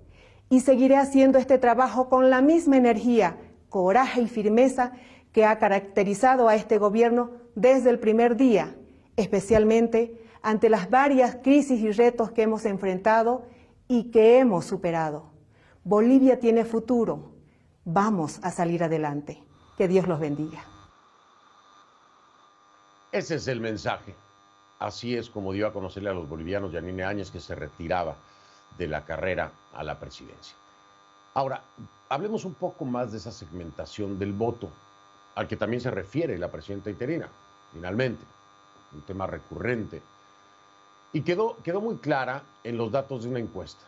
Y 0.48 0.60
seguiré 0.60 0.96
haciendo 0.96 1.38
este 1.38 1.58
trabajo 1.58 2.08
con 2.08 2.30
la 2.30 2.40
misma 2.40 2.78
energía, 2.78 3.36
coraje 3.68 4.22
y 4.22 4.28
firmeza 4.28 4.92
que 5.30 5.44
ha 5.44 5.58
caracterizado 5.58 6.48
a 6.48 6.54
este 6.54 6.78
gobierno 6.78 7.32
desde 7.54 7.90
el 7.90 7.98
primer 7.98 8.36
día, 8.36 8.74
especialmente 9.16 10.18
ante 10.40 10.70
las 10.70 10.88
varias 10.88 11.36
crisis 11.42 11.80
y 11.80 11.92
retos 11.92 12.30
que 12.30 12.42
hemos 12.42 12.64
enfrentado 12.64 13.42
y 13.88 14.10
que 14.10 14.38
hemos 14.38 14.64
superado. 14.64 15.32
Bolivia 15.84 16.40
tiene 16.40 16.64
futuro. 16.64 17.34
Vamos 17.84 18.40
a 18.42 18.50
salir 18.50 18.82
adelante. 18.82 19.42
Que 19.76 19.86
Dios 19.86 20.08
los 20.08 20.18
bendiga. 20.18 20.73
Ese 23.14 23.36
es 23.36 23.46
el 23.46 23.60
mensaje. 23.60 24.12
Así 24.80 25.16
es 25.16 25.30
como 25.30 25.52
dio 25.52 25.68
a 25.68 25.72
conocerle 25.72 26.10
a 26.10 26.14
los 26.14 26.28
bolivianos 26.28 26.72
Yanine 26.72 27.04
Áñez 27.04 27.30
que 27.30 27.38
se 27.38 27.54
retiraba 27.54 28.16
de 28.76 28.88
la 28.88 29.04
carrera 29.04 29.52
a 29.72 29.84
la 29.84 30.00
presidencia. 30.00 30.56
Ahora, 31.34 31.62
hablemos 32.08 32.44
un 32.44 32.54
poco 32.54 32.84
más 32.84 33.12
de 33.12 33.18
esa 33.18 33.30
segmentación 33.30 34.18
del 34.18 34.32
voto, 34.32 34.68
al 35.36 35.46
que 35.46 35.56
también 35.56 35.80
se 35.80 35.92
refiere 35.92 36.36
la 36.38 36.50
presidenta 36.50 36.90
interina, 36.90 37.28
finalmente, 37.72 38.24
un 38.92 39.02
tema 39.02 39.28
recurrente. 39.28 40.02
Y 41.12 41.20
quedó, 41.20 41.56
quedó 41.62 41.80
muy 41.80 41.98
clara 41.98 42.42
en 42.64 42.76
los 42.76 42.90
datos 42.90 43.22
de 43.22 43.28
una 43.30 43.38
encuesta, 43.38 43.84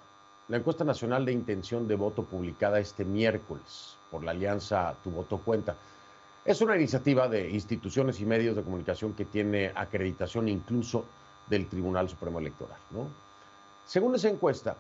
la 0.47 0.59
encuesta 0.59 0.85
nacional 0.85 1.25
de 1.25 1.33
intención 1.33 1.89
de 1.89 1.97
voto 1.97 2.23
publicada 2.23 2.79
este 2.79 3.05
miércoles 3.05 3.97
por 4.09 4.23
la 4.23 4.31
alianza 4.31 4.95
Tu 5.03 5.11
Voto 5.11 5.39
Cuenta. 5.39 5.75
Es 6.47 6.61
una 6.61 6.77
iniciativa 6.77 7.27
de 7.29 7.51
instituciones 7.51 8.21
y 8.21 8.25
medios 8.25 8.55
de 8.55 8.63
comunicación 8.63 9.15
que 9.15 9.25
tiene 9.25 9.73
acreditación 9.75 10.49
incluso 10.49 11.05
del 11.49 11.67
Tribunal 11.67 12.09
Supremo 12.09 12.39
Electoral. 12.39 12.79
Según 13.85 14.15
esa 14.15 14.29
encuesta, 14.29 14.77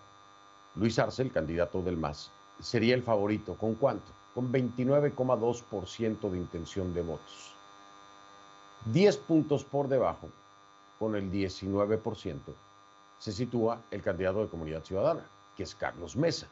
Luis 0.77 0.97
Arce, 1.01 1.23
el 1.23 1.33
candidato 1.33 1.83
del 1.83 1.97
MAS, 1.97 2.31
sería 2.61 2.95
el 2.95 3.03
favorito. 3.03 3.57
¿Con 3.57 3.75
cuánto? 3.75 4.13
Con 4.33 4.53
29,2% 4.53 6.31
de 6.31 6.39
intención 6.39 6.95
de 6.95 7.03
votos. 7.03 7.53
10 8.93 9.17
puntos 9.17 9.65
por 9.65 9.89
debajo, 9.89 10.29
con 11.01 11.17
el 11.17 11.33
19%, 11.33 12.39
se 13.19 13.33
sitúa 13.33 13.83
el 13.91 14.03
candidato 14.03 14.43
de 14.43 14.49
Comunidad 14.49 14.85
Ciudadana, 14.85 15.27
que 15.57 15.65
es 15.65 15.75
Carlos 15.75 16.15
Mesa. 16.15 16.47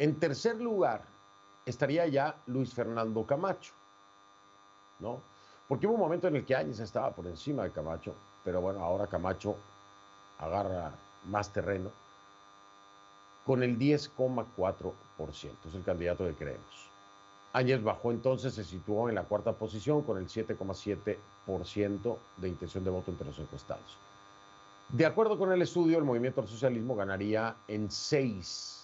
En 0.00 0.18
tercer 0.18 0.60
lugar, 0.60 1.04
estaría 1.68 2.06
ya 2.06 2.34
Luis 2.46 2.72
Fernando 2.72 3.24
Camacho, 3.26 3.72
¿no? 5.00 5.20
Porque 5.68 5.86
hubo 5.86 5.94
un 5.94 6.00
momento 6.00 6.28
en 6.28 6.36
el 6.36 6.44
que 6.44 6.56
Áñez 6.56 6.80
estaba 6.80 7.10
por 7.14 7.26
encima 7.26 7.62
de 7.64 7.70
Camacho, 7.70 8.14
pero 8.42 8.60
bueno, 8.60 8.82
ahora 8.82 9.06
Camacho 9.06 9.56
agarra 10.38 10.92
más 11.26 11.52
terreno 11.52 11.90
con 13.44 13.62
el 13.62 13.78
10,4%. 13.78 14.94
Es 15.66 15.74
el 15.74 15.84
candidato 15.84 16.24
que 16.24 16.34
creemos. 16.34 16.88
Áñez 17.52 17.82
bajó 17.82 18.12
entonces, 18.12 18.54
se 18.54 18.64
situó 18.64 19.08
en 19.08 19.14
la 19.14 19.24
cuarta 19.24 19.52
posición 19.52 20.02
con 20.02 20.18
el 20.18 20.26
7,7% 20.26 22.16
de 22.36 22.48
intención 22.48 22.84
de 22.84 22.90
voto 22.90 23.10
entre 23.10 23.26
los 23.26 23.38
encuestados. 23.38 23.98
De 24.90 25.04
acuerdo 25.04 25.38
con 25.38 25.52
el 25.52 25.60
estudio, 25.60 25.98
el 25.98 26.04
movimiento 26.04 26.40
al 26.40 26.48
socialismo 26.48 26.96
ganaría 26.96 27.56
en 27.68 27.90
seis 27.90 28.77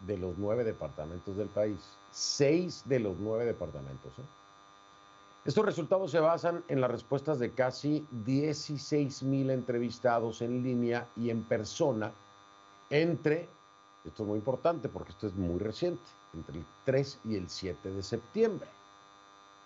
de 0.00 0.16
los 0.16 0.38
nueve 0.38 0.64
departamentos 0.64 1.36
del 1.36 1.48
país. 1.48 1.78
Seis 2.10 2.82
de 2.86 3.00
los 3.00 3.18
nueve 3.18 3.44
departamentos. 3.44 4.12
¿eh? 4.18 4.22
Estos 5.44 5.64
resultados 5.64 6.10
se 6.10 6.20
basan 6.20 6.64
en 6.68 6.80
las 6.80 6.90
respuestas 6.90 7.38
de 7.38 7.52
casi 7.52 8.06
16 8.24 9.22
mil 9.22 9.50
entrevistados 9.50 10.42
en 10.42 10.62
línea 10.62 11.06
y 11.16 11.30
en 11.30 11.42
persona 11.42 12.12
entre, 12.90 13.48
esto 14.04 14.22
es 14.22 14.28
muy 14.28 14.38
importante 14.38 14.88
porque 14.88 15.12
esto 15.12 15.26
es 15.26 15.34
muy 15.34 15.58
reciente, 15.58 16.02
entre 16.34 16.58
el 16.58 16.64
3 16.84 17.20
y 17.24 17.36
el 17.36 17.48
7 17.48 17.90
de 17.90 18.02
septiembre. 18.02 18.68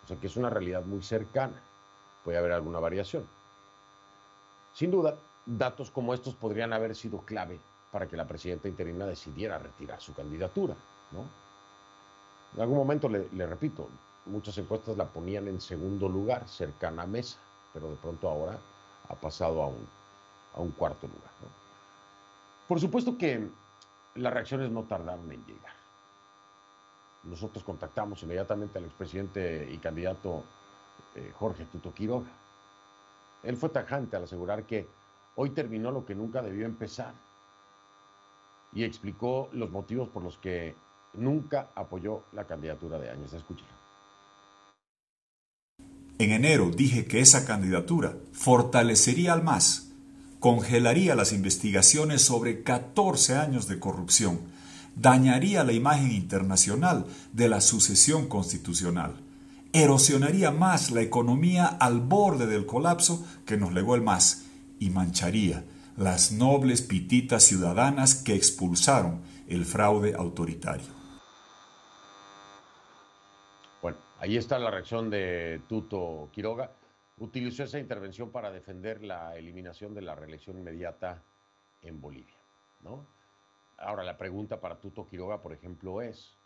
O 0.05 0.09
sea 0.09 0.17
que 0.19 0.27
es 0.27 0.37
una 0.37 0.51
realidad 0.51 0.85
muy 0.85 1.03
cercana. 1.03 1.61
Puede 2.25 2.39
haber 2.39 2.53
alguna 2.53 2.79
variación. 2.79 3.25
Sin 4.75 4.91
duda, 4.91 5.17
datos 5.47 5.91
como 5.91 6.15
estos 6.15 6.35
podrían 6.35 6.73
haber 6.73 6.95
sido 6.95 7.19
clave 7.21 7.59
para 7.92 8.08
que 8.08 8.16
la 8.16 8.26
presidenta 8.26 8.68
interina 8.68 9.04
decidiera 9.04 9.58
retirar 9.58 10.00
su 10.00 10.14
candidatura. 10.14 10.75
¿no? 11.12 11.26
En 12.56 12.62
algún 12.62 12.78
momento, 12.78 13.06
le, 13.08 13.46
repito, 13.46 13.87
muchas 14.25 14.56
encuestas 14.56 14.96
la 14.96 15.04
ponían 15.04 15.46
en 15.46 15.61
segundo 15.61 16.08
lugar, 16.08 16.49
cercana 16.49 17.02
a 17.02 17.06
mesa, 17.06 17.38
pero 17.72 17.90
de 17.90 17.96
pronto 17.96 18.30
ahora 18.30 18.58
ha 19.08 19.14
pasado 19.14 19.62
a 19.62 19.66
un, 19.66 19.87
a 20.54 20.61
un 20.61 20.70
cuarto 20.72 21.06
lugar. 21.06 21.30
Por 22.66 22.80
supuesto 22.80 23.18
que 23.18 23.50
las 24.14 24.32
reacciones 24.32 24.70
no 24.70 24.84
tardaron 24.84 25.30
en 25.30 25.44
llegar. 25.44 25.75
Nosotros 27.25 27.62
contactamos 27.62 28.22
inmediatamente 28.22 28.78
al 28.78 28.87
expresidente 28.87 29.70
y 29.70 29.76
candidato 29.76 30.44
eh, 31.14 31.30
Jorge 31.38 31.66
Tuto 31.66 31.92
Quiroga. 31.92 32.30
Él 33.42 33.56
fue 33.58 33.68
tajante 33.68 34.16
al 34.16 34.25
asegurar 34.25 34.64
que 34.64 34.88
hoy 35.37 35.50
terminó 35.50 35.90
lo 35.90 36.06
que 36.06 36.14
nunca 36.14 36.40
debió 36.40 36.64
empezar 36.64 37.12
y 38.75 38.85
explicó 38.85 39.49
los 39.52 39.71
motivos 39.71 40.09
por 40.09 40.23
los 40.23 40.38
que 40.38 40.75
nunca 41.14 41.71
apoyó 41.75 42.25
la 42.33 42.47
candidatura 42.47 42.99
de 42.99 43.11
Áñez. 43.11 43.33
Escúchelo. 43.33 43.83
En 46.19 46.31
enero 46.31 46.71
dije 46.71 47.05
que 47.05 47.21
esa 47.21 47.45
candidatura 47.45 48.17
fortalecería 48.33 49.33
al 49.33 49.43
MAS, 49.43 49.91
congelaría 50.38 51.14
las 51.14 51.33
investigaciones 51.33 52.23
sobre 52.23 52.62
14 52.62 53.37
años 53.37 53.67
de 53.67 53.79
corrupción, 53.79 54.41
dañaría 54.95 55.64
la 55.64 55.73
imagen 55.73 56.12
internacional 56.12 57.07
de 57.33 57.49
la 57.49 57.61
sucesión 57.61 58.29
constitucional, 58.29 59.17
erosionaría 59.73 60.50
más 60.50 60.91
la 60.91 61.00
economía 61.00 61.67
al 61.67 62.00
borde 62.00 62.47
del 62.47 62.67
colapso 62.67 63.25
que 63.47 63.57
nos 63.57 63.73
legó 63.73 63.95
el 63.95 64.02
MAS 64.02 64.45
y 64.79 64.91
mancharía 64.91 65.64
las 65.96 66.32
nobles 66.32 66.82
pititas 66.82 67.42
ciudadanas 67.44 68.14
que 68.14 68.34
expulsaron 68.34 69.22
el 69.49 69.64
fraude 69.64 70.14
autoritario. 70.14 71.02
Ahí 74.22 74.37
está 74.37 74.56
la 74.56 74.70
reacción 74.70 75.11
de 75.11 75.62
Tuto 75.68 76.28
Quiroga. 76.32 76.70
Utilizó 77.18 77.64
esa 77.64 77.80
intervención 77.80 78.30
para 78.30 78.52
defender 78.52 79.02
la 79.02 79.37
eliminación 79.37 79.94
de 79.94 80.02
la 80.02 80.14
reelección 80.14 80.57
inmediata 80.59 81.20
en 81.83 82.00
Bolivia. 82.00 82.37
¿no? 82.85 83.05
Ahora, 83.78 84.05
la 84.05 84.16
pregunta 84.16 84.61
para 84.61 84.78
Tuto 84.78 85.09
Quiroga, 85.09 85.42
por 85.42 85.52
ejemplo, 85.52 86.00
es, 86.00 86.37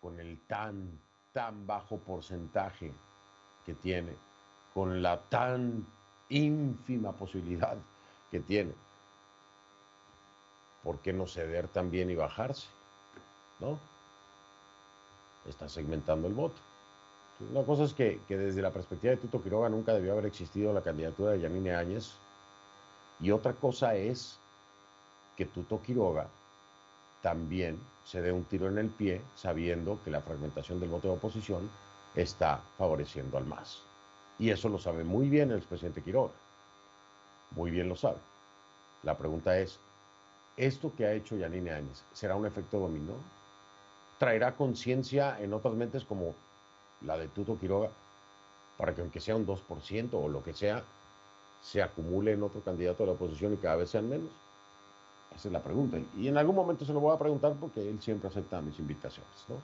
con 0.00 0.18
el 0.18 0.40
tan, 0.48 0.98
tan 1.32 1.64
bajo 1.68 1.98
porcentaje 1.98 2.90
que 3.64 3.74
tiene, 3.74 4.16
con 4.74 5.00
la 5.00 5.22
tan 5.28 5.86
ínfima 6.30 7.12
posibilidad 7.12 7.76
tiene, 8.40 8.72
¿por 10.82 10.98
qué 10.98 11.12
no 11.12 11.26
ceder 11.26 11.68
también 11.68 12.10
y 12.10 12.14
bajarse? 12.14 12.68
¿No? 13.60 13.78
Está 15.46 15.68
segmentando 15.68 16.28
el 16.28 16.34
voto. 16.34 16.60
Una 17.50 17.64
cosa 17.64 17.84
es 17.84 17.94
que, 17.94 18.20
desde 18.28 18.62
la 18.62 18.70
perspectiva 18.70 19.10
de 19.10 19.16
Tuto 19.16 19.42
Quiroga 19.42 19.68
nunca 19.68 19.92
debió 19.92 20.12
haber 20.12 20.26
existido 20.26 20.72
la 20.72 20.82
candidatura 20.82 21.32
de 21.32 21.40
Yanine 21.40 21.74
Áñez. 21.74 22.12
Y 23.20 23.30
otra 23.30 23.54
cosa 23.54 23.96
es 23.96 24.38
que 25.36 25.46
Tuto 25.46 25.82
Quiroga 25.82 26.28
también 27.22 27.80
se 28.04 28.20
dé 28.20 28.30
un 28.30 28.44
tiro 28.44 28.68
en 28.68 28.78
el 28.78 28.90
pie 28.90 29.20
sabiendo 29.34 30.00
que 30.04 30.10
la 30.10 30.20
fragmentación 30.20 30.78
del 30.78 30.90
voto 30.90 31.08
de 31.08 31.14
oposición 31.14 31.68
está 32.14 32.62
favoreciendo 32.78 33.36
al 33.36 33.46
MAS. 33.46 33.82
Y 34.38 34.50
eso 34.50 34.68
lo 34.68 34.78
sabe 34.78 35.04
muy 35.04 35.28
bien 35.28 35.50
el 35.50 35.58
expresidente 35.58 36.02
Quiroga. 36.02 36.34
Muy 37.54 37.70
bien 37.70 37.88
lo 37.88 37.96
sabe. 37.96 38.18
La 39.02 39.16
pregunta 39.16 39.58
es, 39.58 39.78
¿esto 40.56 40.92
que 40.96 41.04
ha 41.04 41.12
hecho 41.12 41.36
Yanine 41.36 41.72
Áñez 41.72 42.04
será 42.12 42.36
un 42.36 42.46
efecto 42.46 42.78
dominó? 42.78 43.14
¿Traerá 44.18 44.56
conciencia 44.56 45.38
en 45.40 45.52
otras 45.52 45.74
mentes 45.74 46.04
como 46.04 46.34
la 47.02 47.18
de 47.18 47.28
Tuto 47.28 47.58
Quiroga, 47.58 47.90
para 48.78 48.94
que 48.94 49.02
aunque 49.02 49.20
sea 49.20 49.36
un 49.36 49.46
2% 49.46 50.10
o 50.14 50.28
lo 50.28 50.42
que 50.42 50.54
sea, 50.54 50.82
se 51.62 51.82
acumule 51.82 52.32
en 52.32 52.42
otro 52.42 52.60
candidato 52.62 53.02
de 53.02 53.08
la 53.08 53.12
oposición 53.12 53.54
y 53.54 53.56
cada 53.56 53.76
vez 53.76 53.90
sean 53.90 54.08
menos? 54.08 54.30
Esa 55.34 55.48
es 55.48 55.52
la 55.52 55.62
pregunta. 55.62 55.98
Y 56.16 56.28
en 56.28 56.38
algún 56.38 56.54
momento 56.54 56.84
se 56.84 56.92
lo 56.92 57.00
voy 57.00 57.14
a 57.14 57.18
preguntar 57.18 57.54
porque 57.60 57.88
él 57.88 58.00
siempre 58.00 58.28
acepta 58.28 58.60
mis 58.60 58.78
invitaciones. 58.78 59.44
¿no? 59.48 59.56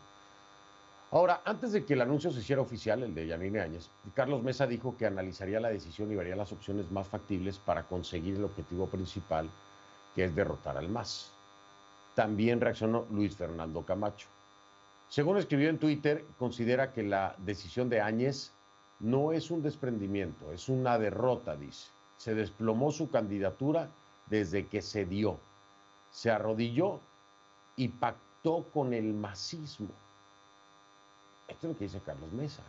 Ahora, 1.13 1.43
antes 1.45 1.73
de 1.73 1.85
que 1.85 1.95
el 1.95 2.03
anuncio 2.03 2.31
se 2.31 2.39
hiciera 2.39 2.63
oficial, 2.63 3.03
el 3.03 3.13
de 3.13 3.27
Yanine 3.27 3.61
Áñez, 3.61 3.91
Carlos 4.15 4.45
Mesa 4.45 4.69
dijo 4.69 4.97
que 4.97 5.07
analizaría 5.07 5.59
la 5.59 5.71
decisión 5.71 6.13
y 6.13 6.15
vería 6.15 6.37
las 6.37 6.53
opciones 6.53 6.89
más 6.93 7.09
factibles 7.09 7.59
para 7.59 7.83
conseguir 7.83 8.37
el 8.37 8.45
objetivo 8.45 8.87
principal, 8.87 9.51
que 10.15 10.25
es 10.25 10.35
derrotar 10.37 10.77
al 10.77 10.89
MAS. 10.89 11.33
También 12.15 12.61
reaccionó 12.61 13.07
Luis 13.11 13.37
Fernando 13.37 13.83
Camacho. 13.83 14.29
Según 15.09 15.37
escribió 15.37 15.69
en 15.69 15.79
Twitter, 15.79 16.25
considera 16.39 16.93
que 16.93 17.03
la 17.03 17.35
decisión 17.39 17.89
de 17.89 18.01
Áñez 18.01 18.53
no 19.01 19.33
es 19.33 19.51
un 19.51 19.63
desprendimiento, 19.63 20.53
es 20.53 20.69
una 20.69 20.97
derrota, 20.97 21.57
dice. 21.57 21.89
Se 22.19 22.37
desplomó 22.37 22.93
su 22.93 23.11
candidatura 23.11 23.89
desde 24.27 24.69
que 24.69 24.81
se 24.81 25.07
dio. 25.07 25.41
Se 26.13 26.31
arrodilló 26.31 27.01
y 27.75 27.89
pactó 27.89 28.67
con 28.73 28.95
el 28.95 29.13
masismo. 29.13 29.89
Esto 31.51 31.67
es 31.67 31.73
lo 31.73 31.79
que 31.79 31.85
dice 31.85 32.01
Carlos 32.01 32.33
Mesa. 32.33 32.63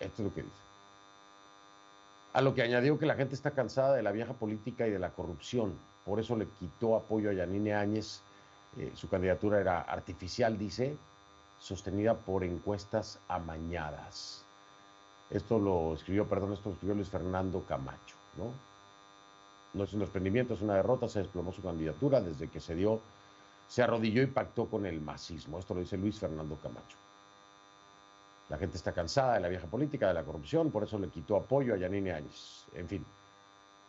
Esto 0.00 0.22
es 0.22 0.28
lo 0.28 0.34
que 0.34 0.42
dice. 0.42 0.54
A 2.32 2.40
lo 2.40 2.54
que 2.54 2.62
añadió 2.62 2.98
que 2.98 3.06
la 3.06 3.14
gente 3.14 3.34
está 3.34 3.50
cansada 3.50 3.94
de 3.94 4.02
la 4.02 4.12
vieja 4.12 4.32
política 4.32 4.86
y 4.86 4.90
de 4.90 4.98
la 4.98 5.10
corrupción. 5.10 5.78
Por 6.04 6.18
eso 6.18 6.36
le 6.36 6.46
quitó 6.46 6.96
apoyo 6.96 7.30
a 7.30 7.32
Yanine 7.32 7.74
Áñez 7.74 8.22
eh, 8.76 8.92
su 8.94 9.08
candidatura 9.08 9.60
era 9.60 9.80
artificial, 9.82 10.58
dice, 10.58 10.96
sostenida 11.60 12.14
por 12.14 12.42
encuestas 12.42 13.20
amañadas. 13.28 14.44
Esto 15.30 15.58
lo 15.58 15.94
escribió, 15.94 16.28
perdón, 16.28 16.52
esto 16.52 16.70
lo 16.70 16.74
escribió 16.74 16.96
Luis 16.96 17.08
Fernando 17.08 17.64
Camacho, 17.64 18.16
¿no? 18.36 18.52
No 19.74 19.84
es 19.84 19.92
un 19.92 20.00
desprendimiento, 20.00 20.54
es 20.54 20.60
una 20.60 20.74
derrota, 20.74 21.08
se 21.08 21.20
desplomó 21.20 21.52
su 21.52 21.62
candidatura 21.62 22.20
desde 22.20 22.48
que 22.48 22.60
se 22.60 22.74
dio, 22.74 23.00
se 23.68 23.82
arrodilló 23.82 24.22
y 24.22 24.26
pactó 24.26 24.66
con 24.66 24.86
el 24.86 25.00
masismo. 25.00 25.58
Esto 25.58 25.74
lo 25.74 25.80
dice 25.80 25.96
Luis 25.96 26.18
Fernando 26.18 26.56
Camacho. 26.56 26.96
La 28.48 28.58
gente 28.58 28.76
está 28.76 28.92
cansada 28.92 29.34
de 29.34 29.40
la 29.40 29.48
vieja 29.48 29.66
política, 29.66 30.08
de 30.08 30.14
la 30.14 30.22
corrupción, 30.22 30.70
por 30.70 30.84
eso 30.84 30.98
le 30.98 31.08
quitó 31.08 31.36
apoyo 31.36 31.74
a 31.74 31.78
Yanine 31.78 32.12
Áñez. 32.12 32.66
En 32.74 32.88
fin. 32.88 33.04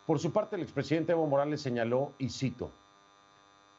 Por 0.05 0.19
su 0.19 0.31
parte, 0.31 0.55
el 0.55 0.61
expresidente 0.61 1.11
Evo 1.11 1.27
Morales 1.27 1.61
señaló, 1.61 2.13
y 2.17 2.29
cito, 2.29 2.71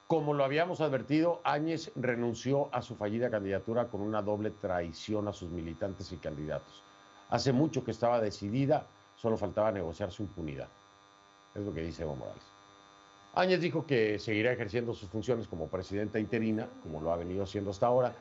como 0.06 0.34
lo 0.34 0.44
habíamos 0.44 0.80
advertido, 0.80 1.40
Áñez 1.42 1.90
renunció 1.96 2.72
a 2.72 2.80
su 2.80 2.94
fallida 2.94 3.28
candidatura 3.28 3.88
con 3.88 4.02
una 4.02 4.22
doble 4.22 4.50
traición 4.50 5.26
a 5.26 5.32
sus 5.32 5.50
militantes 5.50 6.12
y 6.12 6.16
candidatos. 6.16 6.82
Hace 7.28 7.52
mucho 7.52 7.82
que 7.82 7.90
estaba 7.90 8.20
decidida, 8.20 8.86
solo 9.16 9.36
faltaba 9.36 9.72
negociar 9.72 10.12
su 10.12 10.22
impunidad. 10.22 10.68
Es 11.56 11.64
lo 11.64 11.74
que 11.74 11.80
dice 11.80 12.02
Evo 12.02 12.14
Morales. 12.14 12.55
Áñez 13.36 13.60
dijo 13.60 13.86
que 13.86 14.18
seguirá 14.18 14.50
ejerciendo 14.50 14.94
sus 14.94 15.10
funciones 15.10 15.46
como 15.46 15.68
presidenta 15.68 16.18
interina, 16.18 16.66
como 16.82 17.02
lo 17.02 17.12
ha 17.12 17.16
venido 17.16 17.44
haciendo 17.44 17.70
hasta 17.70 17.86
ahora, 17.86 18.14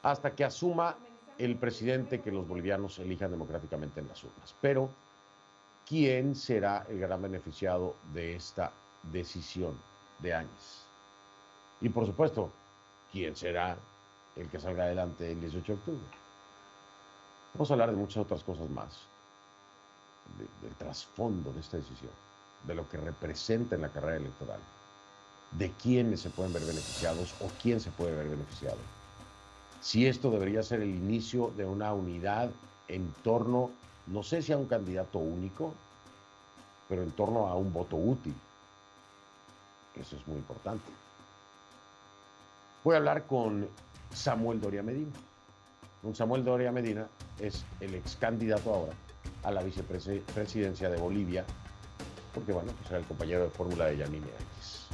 hasta 0.00 0.32
que 0.36 0.44
asuma 0.44 0.96
el 1.38 1.56
presidente 1.56 2.20
que 2.20 2.30
los 2.30 2.46
bolivianos 2.46 2.96
elijan 3.00 3.32
democráticamente 3.32 3.98
en 3.98 4.06
las 4.06 4.22
urnas. 4.22 4.54
Pero, 4.60 4.88
¿quién 5.88 6.36
será 6.36 6.86
el 6.88 7.00
gran 7.00 7.20
beneficiado 7.20 7.96
de 8.14 8.36
esta 8.36 8.70
decisión 9.12 9.76
de 10.20 10.34
Áñez? 10.34 10.84
Y 11.80 11.88
por 11.88 12.06
supuesto, 12.06 12.52
¿quién 13.10 13.34
será 13.34 13.76
el 14.36 14.48
que 14.48 14.60
salga 14.60 14.84
adelante 14.84 15.32
el 15.32 15.40
18 15.40 15.72
de 15.72 15.78
octubre? 15.80 16.16
Vamos 17.54 17.68
a 17.70 17.74
hablar 17.74 17.90
de 17.90 17.96
muchas 17.96 18.18
otras 18.18 18.44
cosas 18.44 18.70
más, 18.70 19.00
del 20.62 20.74
trasfondo 20.76 21.52
de 21.52 21.58
esta 21.58 21.76
decisión, 21.76 22.12
de 22.64 22.74
lo 22.74 22.88
que 22.88 22.98
representa 22.98 23.74
en 23.74 23.82
la 23.82 23.88
carrera 23.90 24.16
electoral. 24.16 24.60
de 25.52 25.72
quiénes 25.72 26.20
se 26.20 26.30
pueden 26.30 26.52
ver 26.52 26.62
beneficiados 26.62 27.34
o 27.40 27.48
quién 27.60 27.80
se 27.80 27.90
puede 27.90 28.14
ver 28.14 28.28
beneficiado. 28.28 28.76
Si 29.80 30.06
esto 30.06 30.30
debería 30.30 30.62
ser 30.62 30.80
el 30.80 30.90
inicio 30.90 31.52
de 31.56 31.64
una 31.64 31.92
unidad 31.92 32.50
en 32.86 33.12
torno, 33.24 33.70
no 34.06 34.22
sé 34.22 34.42
si 34.42 34.52
a 34.52 34.56
un 34.56 34.66
candidato 34.66 35.18
único, 35.18 35.74
pero 36.88 37.02
en 37.02 37.10
torno 37.12 37.48
a 37.48 37.56
un 37.56 37.72
voto 37.72 37.96
útil. 37.96 38.34
Eso 39.96 40.16
es 40.16 40.26
muy 40.28 40.36
importante. 40.36 40.90
Voy 42.84 42.94
a 42.94 42.98
hablar 42.98 43.26
con 43.26 43.68
Samuel 44.14 44.60
Doria 44.60 44.82
Medina. 44.82 45.12
Don 46.02 46.14
Samuel 46.14 46.44
Doria 46.44 46.72
Medina 46.72 47.08
es 47.40 47.64
el 47.80 47.94
ex 47.94 48.16
candidato 48.16 48.72
ahora 48.72 48.92
a 49.42 49.50
la 49.50 49.62
vicepresidencia 49.62 50.88
de 50.88 50.96
Bolivia, 50.96 51.44
porque 52.34 52.52
bueno, 52.52 52.72
pues 52.78 52.90
era 52.90 52.98
el 52.98 53.06
compañero 53.06 53.44
de 53.44 53.50
fórmula 53.50 53.86
de 53.86 53.98
Yanine 53.98 54.26
X. 54.58 54.86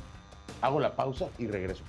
Hago 0.62 0.80
la 0.80 0.94
pausa 0.94 1.28
y 1.38 1.46
regreso 1.46 1.84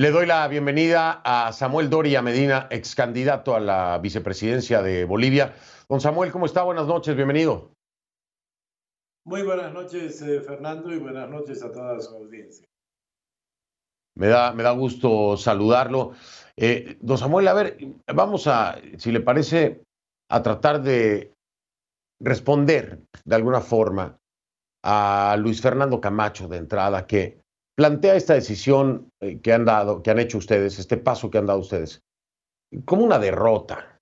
Le 0.00 0.10
doy 0.10 0.24
la 0.24 0.48
bienvenida 0.48 1.20
a 1.22 1.52
Samuel 1.52 1.90
Doria 1.90 2.22
Medina, 2.22 2.68
ex 2.70 2.94
candidato 2.94 3.54
a 3.54 3.60
la 3.60 3.98
vicepresidencia 3.98 4.80
de 4.80 5.04
Bolivia. 5.04 5.54
Don 5.90 6.00
Samuel, 6.00 6.32
¿cómo 6.32 6.46
está? 6.46 6.62
Buenas 6.62 6.86
noches, 6.86 7.14
bienvenido. 7.14 7.74
Muy 9.26 9.42
buenas 9.42 9.74
noches, 9.74 10.22
eh, 10.22 10.40
Fernando, 10.40 10.90
y 10.90 10.98
buenas 10.98 11.28
noches 11.28 11.62
a 11.62 11.70
toda 11.70 12.00
su 12.00 12.16
audiencia. 12.16 12.66
Me 14.16 14.28
da, 14.28 14.54
me 14.54 14.62
da 14.62 14.70
gusto 14.70 15.36
saludarlo. 15.36 16.12
Eh, 16.56 16.96
don 17.02 17.18
Samuel, 17.18 17.48
a 17.48 17.52
ver, 17.52 17.76
vamos 18.06 18.46
a, 18.46 18.78
si 18.96 19.12
le 19.12 19.20
parece, 19.20 19.82
a 20.30 20.42
tratar 20.42 20.80
de 20.80 21.34
responder 22.22 23.02
de 23.22 23.36
alguna 23.36 23.60
forma 23.60 24.16
a 24.82 25.36
Luis 25.38 25.60
Fernando 25.60 26.00
Camacho 26.00 26.48
de 26.48 26.56
entrada, 26.56 27.06
que 27.06 27.39
plantea 27.80 28.14
esta 28.14 28.34
decisión 28.34 29.10
eh, 29.20 29.40
que 29.40 29.54
han 29.54 29.64
dado, 29.64 30.02
que 30.02 30.10
han 30.10 30.18
hecho 30.18 30.36
ustedes, 30.36 30.78
este 30.78 30.98
paso 30.98 31.30
que 31.30 31.38
han 31.38 31.46
dado 31.46 31.60
ustedes, 31.60 32.02
como 32.84 33.04
una 33.04 33.18
derrota, 33.18 33.98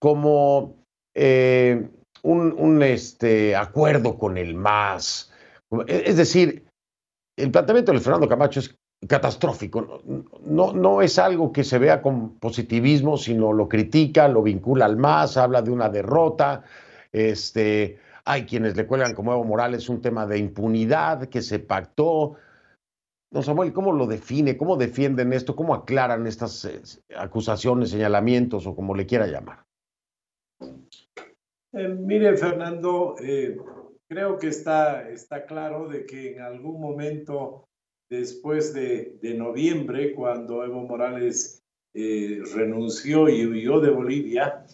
como 0.00 0.82
eh, 1.14 1.90
un, 2.22 2.82
este, 2.82 3.54
acuerdo 3.54 4.16
con 4.16 4.38
el 4.38 4.54
MAS. 4.54 5.30
Es 5.86 6.16
decir, 6.16 6.64
el 7.36 7.50
planteamiento 7.50 7.92
de 7.92 8.00
Fernando 8.00 8.30
Camacho 8.30 8.60
es 8.60 8.74
catastrófico. 9.06 10.00
No, 10.46 10.72
no 10.72 11.02
es 11.02 11.18
algo 11.18 11.52
que 11.52 11.64
se 11.64 11.78
vea 11.78 12.00
con 12.00 12.38
positivismo, 12.38 13.18
sino 13.18 13.52
lo 13.52 13.68
critica, 13.68 14.26
lo 14.26 14.42
vincula 14.42 14.86
al 14.86 14.96
MAS, 14.96 15.36
habla 15.36 15.60
de 15.60 15.70
una 15.70 15.90
derrota. 15.90 16.64
Este, 17.12 17.98
hay 18.24 18.46
quienes 18.46 18.74
le 18.74 18.86
cuelgan 18.86 19.14
como 19.14 19.34
Evo 19.34 19.44
Morales 19.44 19.90
un 19.90 20.00
tema 20.00 20.24
de 20.24 20.38
impunidad 20.38 21.28
que 21.28 21.42
se 21.42 21.58
pactó. 21.58 22.38
Don 23.30 23.42
Samuel, 23.42 23.74
¿cómo 23.74 23.92
lo 23.92 24.06
define? 24.06 24.56
¿Cómo 24.56 24.76
defienden 24.76 25.34
esto? 25.34 25.54
¿Cómo 25.54 25.74
aclaran 25.74 26.26
estas 26.26 26.64
eh, 26.64 26.80
acusaciones, 27.14 27.90
señalamientos 27.90 28.66
o 28.66 28.74
como 28.74 28.94
le 28.94 29.04
quiera 29.04 29.26
llamar? 29.26 29.64
Eh, 30.60 31.88
mire, 31.88 32.36
Fernando, 32.38 33.16
eh, 33.20 33.58
creo 34.08 34.38
que 34.38 34.48
está, 34.48 35.10
está 35.10 35.44
claro 35.44 35.88
de 35.88 36.06
que 36.06 36.36
en 36.36 36.40
algún 36.40 36.80
momento 36.80 37.66
después 38.10 38.72
de, 38.72 39.18
de 39.20 39.34
noviembre, 39.34 40.14
cuando 40.14 40.64
Evo 40.64 40.82
Morales 40.82 41.62
renunció 41.94 43.28
y 43.28 43.44
huyó 43.44 43.80
de 43.80 43.90
Bolivia, 43.90 44.64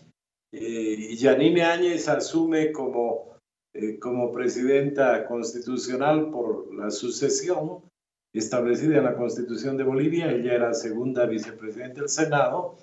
y 0.52 1.16
Yanine 1.16 1.62
Áñez 1.62 2.06
asume 2.06 2.70
como, 2.70 3.38
como 3.98 4.30
presidenta 4.30 5.26
constitucional 5.26 6.30
por 6.30 6.72
la 6.74 6.90
sucesión, 6.90 7.82
establecida 8.34 8.98
en 8.98 9.04
la 9.04 9.16
Constitución 9.16 9.76
de 9.76 9.84
Bolivia. 9.84 10.30
Ella 10.30 10.54
era 10.54 10.74
segunda 10.74 11.24
vicepresidenta 11.26 12.00
del 12.00 12.08
Senado. 12.08 12.76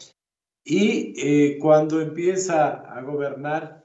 Y 0.63 1.13
eh, 1.17 1.59
cuando 1.59 1.99
empieza 1.99 2.69
a 2.69 3.01
gobernar, 3.01 3.83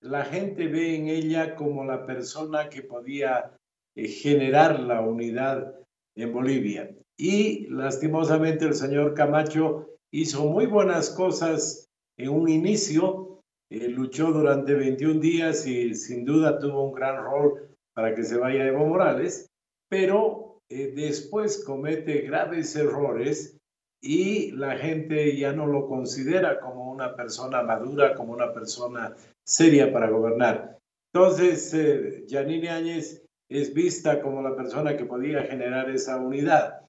la 0.00 0.24
gente 0.24 0.68
ve 0.68 0.96
en 0.96 1.08
ella 1.08 1.56
como 1.56 1.84
la 1.84 2.06
persona 2.06 2.68
que 2.68 2.82
podía 2.82 3.52
eh, 3.96 4.08
generar 4.08 4.80
la 4.80 5.00
unidad 5.00 5.74
en 6.16 6.32
Bolivia. 6.32 6.90
Y 7.18 7.66
lastimosamente 7.68 8.64
el 8.64 8.74
señor 8.74 9.14
Camacho 9.14 9.88
hizo 10.12 10.46
muy 10.46 10.66
buenas 10.66 11.10
cosas 11.10 11.90
en 12.16 12.30
un 12.30 12.48
inicio, 12.48 13.40
eh, 13.70 13.88
luchó 13.88 14.32
durante 14.32 14.74
21 14.74 15.20
días 15.20 15.66
y 15.66 15.94
sin 15.94 16.24
duda 16.24 16.58
tuvo 16.58 16.84
un 16.84 16.92
gran 16.92 17.22
rol 17.22 17.76
para 17.94 18.14
que 18.14 18.22
se 18.24 18.38
vaya 18.38 18.66
Evo 18.66 18.86
Morales, 18.86 19.50
pero 19.88 20.39
eh, 20.72 20.92
después 20.94 21.64
comete 21.64 22.20
graves 22.20 22.76
errores 22.76 23.58
y 24.00 24.52
la 24.52 24.78
gente 24.78 25.36
ya 25.36 25.52
no 25.52 25.66
lo 25.66 25.88
considera 25.88 26.60
como 26.60 26.92
una 26.92 27.16
persona 27.16 27.62
madura, 27.62 28.14
como 28.14 28.32
una 28.32 28.52
persona 28.52 29.16
seria 29.44 29.92
para 29.92 30.08
gobernar. 30.08 30.78
Entonces, 31.12 31.74
eh, 31.74 32.24
Yanine 32.28 32.68
Áñez 32.68 33.20
es 33.48 33.74
vista 33.74 34.22
como 34.22 34.42
la 34.42 34.54
persona 34.54 34.96
que 34.96 35.04
podía 35.04 35.42
generar 35.42 35.90
esa 35.90 36.18
unidad. 36.18 36.82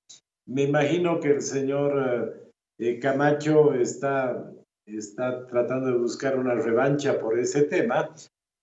Me 0.45 0.63
imagino 0.63 1.19
que 1.19 1.29
el 1.29 1.41
señor 1.41 2.53
eh, 2.77 2.99
Camacho 2.99 3.73
está, 3.73 4.53
está 4.85 5.47
tratando 5.47 5.87
de 5.87 5.97
buscar 5.97 6.37
una 6.37 6.53
revancha 6.53 7.19
por 7.19 7.39
ese 7.39 7.63
tema, 7.63 8.13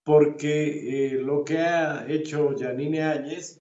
porque 0.04 1.18
lo 1.20 1.44
que 1.44 1.58
ha 1.58 2.06
hecho 2.08 2.54
Yanine 2.54 3.02
Áñez 3.02 3.58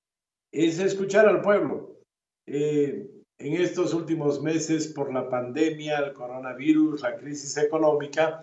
es 0.52 0.80
escuchar 0.80 1.28
al 1.28 1.42
pueblo. 1.42 1.98
Eh, 2.46 3.10
en 3.40 3.54
estos 3.54 3.94
últimos 3.94 4.42
meses, 4.42 4.88
por 4.88 5.14
la 5.14 5.30
pandemia, 5.30 6.00
el 6.00 6.14
coronavirus, 6.14 7.02
la 7.02 7.18
crisis 7.18 7.56
económica 7.58 8.42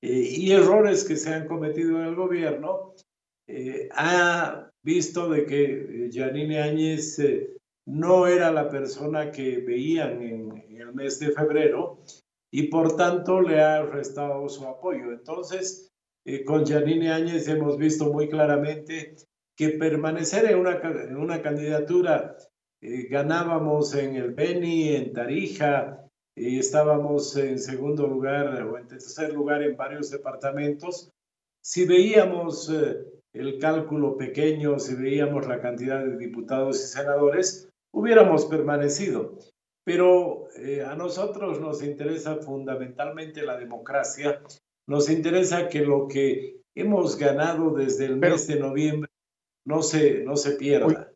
eh, 0.00 0.10
y 0.10 0.52
errores 0.52 1.04
que 1.04 1.16
se 1.16 1.34
han 1.34 1.46
cometido 1.46 1.98
en 1.98 2.06
el 2.06 2.14
gobierno, 2.14 2.94
eh, 3.46 3.88
ha 3.92 4.70
visto 4.82 5.28
de 5.28 5.44
que 5.44 6.10
Janine 6.12 6.62
Áñez 6.62 7.18
no 7.86 8.26
era 8.26 8.50
la 8.50 8.70
persona 8.70 9.30
que 9.30 9.58
veían 9.58 10.22
en, 10.22 10.80
el 10.80 10.94
mes 10.94 11.18
de 11.20 11.30
febrero 11.30 11.98
y 12.50 12.64
por 12.64 12.96
tanto 12.96 13.40
le 13.40 13.60
ha 13.60 13.82
restado 13.82 14.48
su 14.48 14.66
apoyo. 14.66 15.12
Entonces, 15.12 15.90
con 16.46 16.64
Janine 16.64 17.12
Áñez 17.12 17.46
hemos 17.48 17.76
visto 17.76 18.12
muy 18.12 18.28
claramente 18.28 19.16
que 19.56 19.70
permanecer 19.70 20.50
en 20.50 20.58
una, 20.58 20.80
en 20.80 21.16
una 21.16 21.42
candidatura. 21.42 22.36
Eh, 22.80 23.06
ganábamos 23.08 23.94
en 23.94 24.16
el 24.16 24.32
Beni, 24.32 24.94
en 24.94 25.12
Tarija, 25.12 26.02
y 26.34 26.58
estábamos 26.58 27.36
en 27.36 27.58
segundo 27.58 28.06
lugar 28.06 28.62
o 28.62 28.78
en 28.78 28.88
tercer 28.88 29.32
lugar 29.32 29.62
en 29.62 29.76
varios 29.76 30.10
departamentos. 30.10 31.12
Si 31.62 31.84
veíamos 31.84 32.70
eh, 32.70 33.04
el 33.34 33.58
cálculo 33.58 34.16
pequeño, 34.16 34.78
si 34.78 34.94
veíamos 34.94 35.46
la 35.46 35.60
cantidad 35.60 36.04
de 36.04 36.16
diputados 36.16 36.82
y 36.82 36.86
senadores, 36.88 37.68
hubiéramos 37.92 38.46
permanecido. 38.46 39.38
Pero 39.84 40.48
eh, 40.56 40.82
a 40.82 40.94
nosotros 40.94 41.60
nos 41.60 41.82
interesa 41.82 42.36
fundamentalmente 42.36 43.42
la 43.42 43.58
democracia, 43.58 44.40
nos 44.86 45.10
interesa 45.10 45.68
que 45.68 45.80
lo 45.80 46.08
que 46.08 46.62
hemos 46.74 47.16
ganado 47.18 47.70
desde 47.70 48.06
el 48.06 48.16
mes 48.16 48.46
de 48.46 48.58
noviembre 48.58 49.11
no 49.64 49.82
se, 49.82 50.24
no 50.24 50.36
se 50.36 50.52
pierda. 50.52 51.12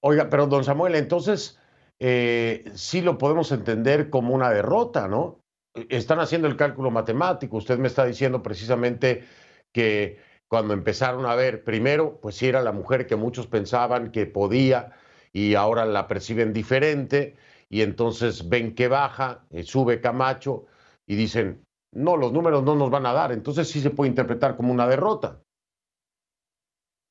Oiga, 0.00 0.28
pero 0.30 0.46
don 0.46 0.64
Samuel, 0.64 0.94
entonces 0.94 1.58
eh, 1.98 2.64
sí 2.74 3.00
lo 3.00 3.18
podemos 3.18 3.50
entender 3.52 4.10
como 4.10 4.34
una 4.34 4.50
derrota, 4.50 5.08
¿no? 5.08 5.40
Están 5.88 6.20
haciendo 6.20 6.48
el 6.48 6.56
cálculo 6.56 6.90
matemático. 6.90 7.56
Usted 7.56 7.78
me 7.78 7.88
está 7.88 8.04
diciendo 8.04 8.42
precisamente 8.42 9.24
que 9.72 10.18
cuando 10.48 10.74
empezaron 10.74 11.26
a 11.26 11.34
ver, 11.34 11.64
primero, 11.64 12.20
pues 12.20 12.36
sí 12.36 12.46
era 12.48 12.62
la 12.62 12.72
mujer 12.72 13.06
que 13.06 13.16
muchos 13.16 13.46
pensaban 13.46 14.12
que 14.12 14.26
podía 14.26 14.92
y 15.32 15.54
ahora 15.54 15.84
la 15.84 16.08
perciben 16.08 16.52
diferente 16.52 17.36
y 17.68 17.82
entonces 17.82 18.48
ven 18.48 18.74
que 18.74 18.88
baja, 18.88 19.44
eh, 19.50 19.62
sube 19.62 20.00
Camacho 20.00 20.66
y 21.06 21.16
dicen, 21.16 21.64
no, 21.92 22.16
los 22.16 22.32
números 22.32 22.62
no 22.62 22.74
nos 22.74 22.90
van 22.90 23.06
a 23.06 23.12
dar. 23.12 23.32
Entonces 23.32 23.68
sí 23.68 23.80
se 23.80 23.90
puede 23.90 24.10
interpretar 24.10 24.56
como 24.56 24.72
una 24.72 24.86
derrota. 24.86 25.42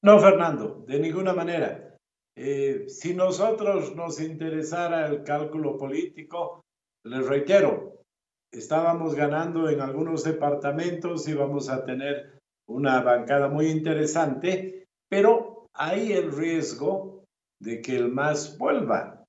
No, 0.08 0.22
Fernando, 0.22 0.86
de 0.88 1.00
ninguna 1.00 1.34
manera. 1.34 1.98
Eh, 2.34 2.86
si 2.88 3.14
nosotros 3.14 3.94
nos 3.94 4.22
interesara 4.22 5.06
el 5.06 5.22
cálculo 5.26 5.78
político, 5.78 6.64
les 7.04 7.28
reitero, 7.28 8.04
estábamos 8.50 9.16
ganando 9.16 9.68
en 9.68 9.82
algunos 9.82 10.24
departamentos, 10.24 11.28
íbamos 11.28 11.68
a 11.68 11.84
tener 11.84 12.40
una 12.70 13.02
bancada 13.02 13.50
muy 13.50 13.68
interesante, 13.68 14.88
pero 15.10 15.68
hay 15.74 16.14
el 16.14 16.32
riesgo 16.32 17.26
de 17.62 17.82
que 17.82 17.98
el 17.98 18.08
MAS 18.08 18.58
vuelva. 18.58 19.26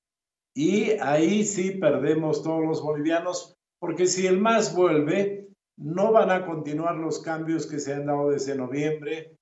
Y 0.54 0.90
ahí 1.00 1.42
sí 1.42 1.72
perdemos 1.72 2.44
todos 2.44 2.64
los 2.64 2.80
bolivianos, 2.80 3.56
porque 3.80 4.06
si 4.06 4.28
el 4.28 4.38
MAS 4.38 4.76
vuelve, 4.76 5.48
no 5.76 6.12
van 6.12 6.30
a 6.30 6.46
continuar 6.46 6.94
los 6.98 7.18
cambios 7.18 7.66
que 7.66 7.80
se 7.80 7.94
han 7.94 8.06
dado 8.06 8.30
desde 8.30 8.54
noviembre. 8.54 9.37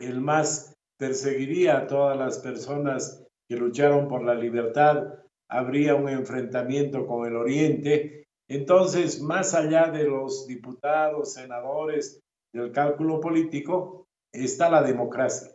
El 0.00 0.20
MAS 0.20 0.76
perseguiría 0.98 1.78
a 1.78 1.86
todas 1.86 2.16
las 2.16 2.38
personas 2.38 3.24
que 3.48 3.56
lucharon 3.56 4.08
por 4.08 4.22
la 4.22 4.34
libertad, 4.34 5.14
habría 5.48 5.94
un 5.94 6.08
enfrentamiento 6.08 7.06
con 7.06 7.26
el 7.26 7.36
Oriente. 7.36 8.26
Entonces, 8.48 9.20
más 9.20 9.54
allá 9.54 9.90
de 9.90 10.04
los 10.04 10.46
diputados, 10.46 11.34
senadores, 11.34 12.20
del 12.52 12.72
cálculo 12.72 13.20
político, 13.20 14.06
está 14.32 14.70
la 14.70 14.82
democracia. 14.82 15.50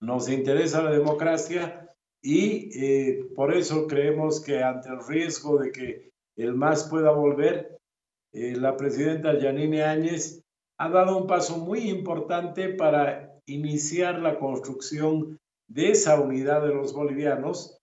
Nos 0.00 0.28
interesa 0.28 0.82
la 0.82 0.90
democracia 0.90 1.88
y 2.22 2.70
eh, 2.74 3.28
por 3.34 3.54
eso 3.54 3.86
creemos 3.86 4.40
que 4.40 4.62
ante 4.62 4.88
el 4.88 5.04
riesgo 5.06 5.58
de 5.58 5.72
que 5.72 6.10
el 6.36 6.54
MAS 6.54 6.88
pueda 6.88 7.10
volver, 7.10 7.78
eh, 8.32 8.54
la 8.56 8.76
presidenta 8.76 9.38
Yanine 9.38 9.84
Áñez 9.84 10.42
ha 10.78 10.88
dado 10.90 11.16
un 11.16 11.26
paso 11.26 11.58
muy 11.58 11.88
importante 11.88 12.68
para 12.70 13.25
iniciar 13.46 14.18
la 14.18 14.38
construcción 14.38 15.38
de 15.68 15.90
esa 15.90 16.20
unidad 16.20 16.62
de 16.62 16.74
los 16.74 16.92
bolivianos 16.92 17.78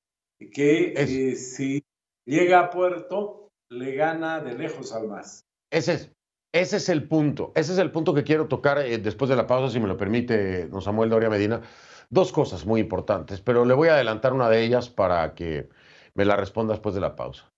que 0.52 0.93
eh, 0.95 1.36
si 1.36 1.84
llega 2.26 2.60
a 2.60 2.69
puerto 2.69 3.49
le 3.69 3.95
gana 3.95 4.39
de 4.41 4.58
lejos 4.58 4.93
al 4.93 5.08
MAS. 5.08 5.45
Ese 5.71 5.93
es, 5.93 6.12
ese 6.54 6.78
es 6.78 6.89
el 6.89 7.08
punto, 7.08 7.52
ese 7.56 7.73
es 7.73 7.80
el 7.80 7.91
punto 7.91 8.13
que 8.13 8.23
quiero 8.23 8.47
tocar 8.47 8.80
eh, 8.80 8.97
después 8.97 9.30
de 9.30 9.36
la 9.36 9.47
pausa, 9.47 9.71
si 9.71 9.80
me 9.80 9.88
lo 9.88 9.97
permite 9.97 10.67
don 10.67 10.82
Samuel 10.82 11.10
Doria 11.10 11.30
Medina. 11.30 11.62
Dos 12.10 12.32
cosas 12.32 12.65
muy 12.65 12.82
importantes, 12.82 13.41
pero 13.41 13.65
le 13.65 13.73
voy 13.73 13.88
a 13.88 13.95
adelantar 13.95 14.34
una 14.34 14.49
de 14.49 14.63
ellas 14.63 14.89
para 14.89 15.34
que 15.34 15.69
me 16.13 16.26
la 16.26 16.36
responda 16.36 16.73
después 16.73 16.93
de 16.93 17.02
la 17.02 17.15
pausa. 17.15 17.49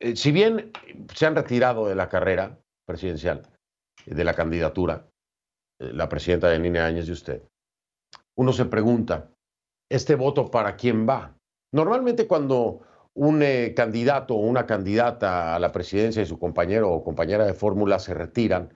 Eh, 0.00 0.16
si 0.16 0.30
bien 0.30 0.72
se 1.14 1.26
han 1.26 1.36
retirado 1.36 1.86
de 1.86 1.94
la 1.94 2.08
carrera 2.08 2.58
presidencial, 2.86 3.42
de 4.04 4.24
la 4.24 4.34
candidatura, 4.34 5.08
la 5.78 6.08
presidenta 6.08 6.48
de 6.48 6.58
Nina 6.58 6.86
Áñez 6.86 7.08
y 7.08 7.12
usted, 7.12 7.42
uno 8.36 8.52
se 8.52 8.64
pregunta, 8.66 9.30
¿este 9.90 10.14
voto 10.14 10.50
para 10.50 10.76
quién 10.76 11.08
va? 11.08 11.36
Normalmente 11.72 12.26
cuando 12.26 12.82
un 13.14 13.42
eh, 13.42 13.74
candidato 13.74 14.34
o 14.34 14.46
una 14.46 14.66
candidata 14.66 15.56
a 15.56 15.58
la 15.58 15.72
presidencia 15.72 16.22
y 16.22 16.26
su 16.26 16.38
compañero 16.38 16.92
o 16.92 17.02
compañera 17.02 17.44
de 17.44 17.52
fórmula 17.52 17.98
se 17.98 18.14
retiran, 18.14 18.72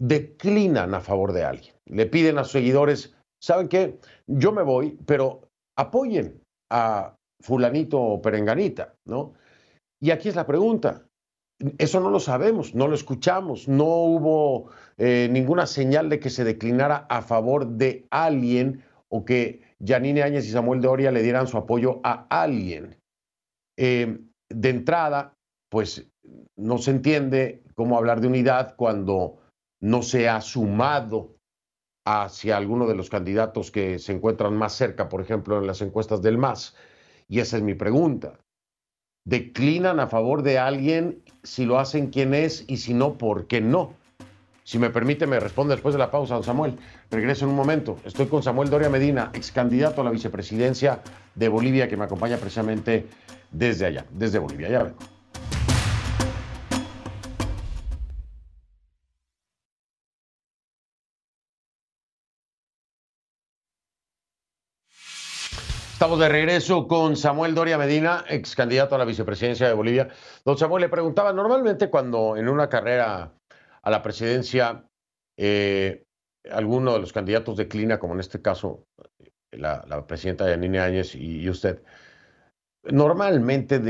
declinan 0.00 0.94
a 0.94 1.00
favor 1.00 1.32
de 1.32 1.44
alguien. 1.44 1.74
Le 1.86 2.06
piden 2.06 2.38
a 2.38 2.44
sus 2.44 2.52
seguidores, 2.52 3.16
¿saben 3.42 3.68
qué? 3.68 3.98
Yo 4.26 4.52
me 4.52 4.62
voy, 4.62 4.98
pero 5.06 5.48
apoyen 5.76 6.40
a 6.70 7.16
fulanito 7.42 8.00
o 8.00 8.22
perenganita, 8.22 8.94
¿no? 9.06 9.34
Y 10.00 10.10
aquí 10.10 10.28
es 10.28 10.36
la 10.36 10.46
pregunta. 10.46 11.06
Eso 11.78 12.00
no 12.00 12.10
lo 12.10 12.20
sabemos, 12.20 12.74
no 12.74 12.86
lo 12.86 12.94
escuchamos, 12.94 13.66
no 13.66 13.84
hubo 13.84 14.70
eh, 14.98 15.28
ninguna 15.30 15.66
señal 15.66 16.10
de 16.10 16.20
que 16.20 16.28
se 16.28 16.44
declinara 16.44 17.06
a 17.08 17.22
favor 17.22 17.66
de 17.66 18.06
alguien 18.10 18.84
o 19.08 19.24
que 19.24 19.62
Janine 19.82 20.22
Áñez 20.22 20.46
y 20.46 20.50
Samuel 20.50 20.82
Doria 20.82 21.10
le 21.10 21.22
dieran 21.22 21.46
su 21.46 21.56
apoyo 21.56 22.00
a 22.04 22.26
alguien. 22.28 22.96
Eh, 23.78 24.18
de 24.50 24.68
entrada, 24.68 25.34
pues 25.70 26.06
no 26.56 26.78
se 26.78 26.90
entiende 26.90 27.62
cómo 27.74 27.96
hablar 27.96 28.20
de 28.20 28.28
unidad 28.28 28.74
cuando 28.76 29.38
no 29.80 30.02
se 30.02 30.28
ha 30.28 30.40
sumado 30.40 31.36
hacia 32.06 32.56
alguno 32.56 32.86
de 32.86 32.94
los 32.94 33.10
candidatos 33.10 33.70
que 33.70 33.98
se 33.98 34.12
encuentran 34.12 34.56
más 34.56 34.74
cerca, 34.74 35.08
por 35.08 35.20
ejemplo, 35.20 35.58
en 35.58 35.66
las 35.66 35.80
encuestas 35.82 36.22
del 36.22 36.38
MAS. 36.38 36.76
Y 37.28 37.40
esa 37.40 37.56
es 37.56 37.62
mi 37.62 37.74
pregunta. 37.74 38.38
¿Declinan 39.26 39.98
a 39.98 40.06
favor 40.06 40.44
de 40.44 40.60
alguien 40.60 41.18
si 41.42 41.64
lo 41.64 41.80
hacen 41.80 42.10
quién 42.10 42.32
es 42.32 42.64
y 42.68 42.76
si 42.76 42.94
no, 42.94 43.18
por 43.18 43.48
qué 43.48 43.60
no? 43.60 43.92
Si 44.62 44.78
me 44.78 44.88
permite, 44.88 45.26
me 45.26 45.40
responde 45.40 45.74
después 45.74 45.94
de 45.94 45.98
la 45.98 46.12
pausa, 46.12 46.34
don 46.34 46.44
Samuel. 46.44 46.78
Regreso 47.10 47.44
en 47.44 47.50
un 47.50 47.56
momento. 47.56 47.98
Estoy 48.04 48.26
con 48.26 48.44
Samuel 48.44 48.70
Doria 48.70 48.88
Medina, 48.88 49.30
ex 49.34 49.50
candidato 49.50 50.00
a 50.00 50.04
la 50.04 50.10
vicepresidencia 50.12 51.00
de 51.34 51.48
Bolivia, 51.48 51.88
que 51.88 51.96
me 51.96 52.04
acompaña 52.04 52.36
precisamente 52.36 53.06
desde 53.50 53.86
allá, 53.86 54.06
desde 54.12 54.38
Bolivia. 54.38 54.68
Ya 54.68 54.84
vengo. 54.84 55.15
Estamos 66.06 66.20
de 66.20 66.28
regreso 66.28 66.86
con 66.86 67.16
Samuel 67.16 67.52
Doria 67.52 67.76
Medina, 67.76 68.24
ex 68.28 68.54
candidato 68.54 68.94
a 68.94 68.98
la 68.98 69.04
vicepresidencia 69.04 69.66
de 69.66 69.74
Bolivia. 69.74 70.08
Don 70.44 70.56
Samuel, 70.56 70.82
le 70.82 70.88
preguntaba, 70.88 71.32
normalmente 71.32 71.90
cuando 71.90 72.36
en 72.36 72.48
una 72.48 72.68
carrera 72.68 73.32
a 73.82 73.90
la 73.90 74.02
presidencia 74.04 74.84
eh, 75.36 76.04
alguno 76.48 76.92
de 76.92 77.00
los 77.00 77.12
candidatos 77.12 77.56
declina, 77.56 77.98
como 77.98 78.14
en 78.14 78.20
este 78.20 78.40
caso 78.40 78.84
la, 79.50 80.06
presidenta 80.06 80.48
Yanine 80.48 80.78
Áñez 80.78 81.16
y 81.16 81.50
usted, 81.50 81.82
normalmente 82.84 83.80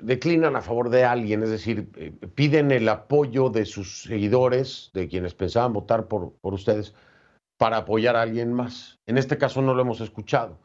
declinan 0.00 0.56
a 0.56 0.62
favor 0.62 0.88
de 0.88 1.04
alguien, 1.04 1.42
es 1.42 1.50
decir, 1.50 1.90
eh, 1.96 2.12
piden 2.34 2.70
el 2.70 2.88
apoyo 2.88 3.50
de 3.50 3.66
sus 3.66 4.04
seguidores, 4.04 4.90
de 4.94 5.06
quienes 5.06 5.34
pensaban 5.34 5.74
votar 5.74 6.08
por, 6.08 6.32
por 6.40 6.54
ustedes, 6.54 6.94
para 7.58 7.76
apoyar 7.76 8.16
a 8.16 8.22
alguien 8.22 8.54
más. 8.54 9.00
En 9.04 9.18
este 9.18 9.36
caso 9.36 9.60
no 9.60 9.74
lo 9.74 9.82
hemos 9.82 10.00
escuchado. 10.00 10.58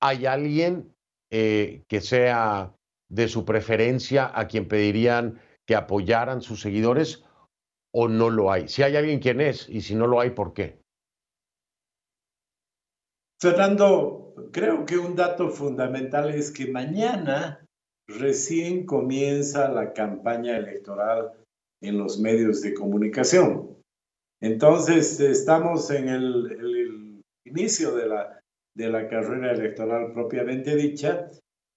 ¿Hay 0.00 0.26
alguien 0.26 0.94
eh, 1.30 1.84
que 1.88 2.00
sea 2.00 2.74
de 3.08 3.28
su 3.28 3.44
preferencia 3.44 4.30
a 4.34 4.48
quien 4.48 4.68
pedirían 4.68 5.40
que 5.66 5.76
apoyaran 5.76 6.40
sus 6.40 6.60
seguidores 6.60 7.24
o 7.92 8.08
no 8.08 8.30
lo 8.30 8.50
hay? 8.50 8.68
Si 8.68 8.82
hay 8.82 8.96
alguien, 8.96 9.20
¿quién 9.20 9.40
es? 9.40 9.68
Y 9.68 9.82
si 9.82 9.94
no 9.94 10.06
lo 10.06 10.20
hay, 10.20 10.30
¿por 10.30 10.54
qué? 10.54 10.80
Fernando, 13.40 14.34
creo 14.52 14.84
que 14.84 14.98
un 14.98 15.16
dato 15.16 15.48
fundamental 15.48 16.30
es 16.30 16.50
que 16.50 16.70
mañana 16.70 17.64
recién 18.06 18.84
comienza 18.84 19.68
la 19.70 19.92
campaña 19.92 20.56
electoral 20.56 21.32
en 21.82 21.98
los 21.98 22.18
medios 22.18 22.60
de 22.60 22.74
comunicación. 22.74 23.78
Entonces, 24.42 25.20
estamos 25.20 25.90
en 25.90 26.08
el, 26.08 27.22
inicio 27.44 27.94
de 27.96 28.06
la, 28.06 28.39
de 28.74 28.88
la 28.88 29.08
carrera 29.08 29.52
electoral 29.52 30.12
propiamente 30.12 30.76
dicha, 30.76 31.28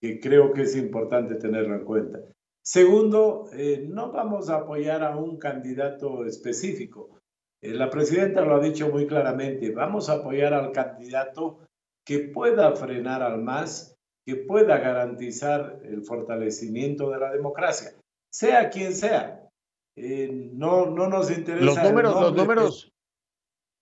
que 0.01 0.19
creo 0.19 0.53
que 0.53 0.63
es 0.63 0.75
importante 0.75 1.35
tenerlo 1.35 1.75
en 1.75 1.85
cuenta. 1.85 2.19
Segundo, 2.61 3.49
eh, 3.53 3.85
no 3.87 4.11
vamos 4.11 4.49
a 4.49 4.57
apoyar 4.57 5.03
a 5.03 5.17
un 5.17 5.37
candidato 5.37 6.25
específico. 6.25 7.19
Eh, 7.61 7.73
la 7.73 7.89
presidenta 7.89 8.41
lo 8.41 8.55
ha 8.55 8.59
dicho 8.59 8.89
muy 8.89 9.07
claramente, 9.07 9.71
vamos 9.71 10.09
a 10.09 10.13
apoyar 10.13 10.53
al 10.53 10.71
candidato 10.71 11.59
que 12.05 12.19
pueda 12.19 12.73
frenar 12.75 13.21
al 13.21 13.41
MAS, 13.41 13.95
que 14.25 14.35
pueda 14.35 14.77
garantizar 14.77 15.81
el 15.83 16.03
fortalecimiento 16.03 17.09
de 17.09 17.19
la 17.19 17.31
democracia, 17.31 17.91
sea 18.31 18.69
quien 18.69 18.93
sea. 18.93 19.49
Eh, 19.95 20.49
no, 20.53 20.87
no 20.87 21.07
nos 21.07 21.29
interesa. 21.29 21.65
Los 21.65 21.83
números, 21.83 22.21
los 22.21 22.33
números, 22.33 22.92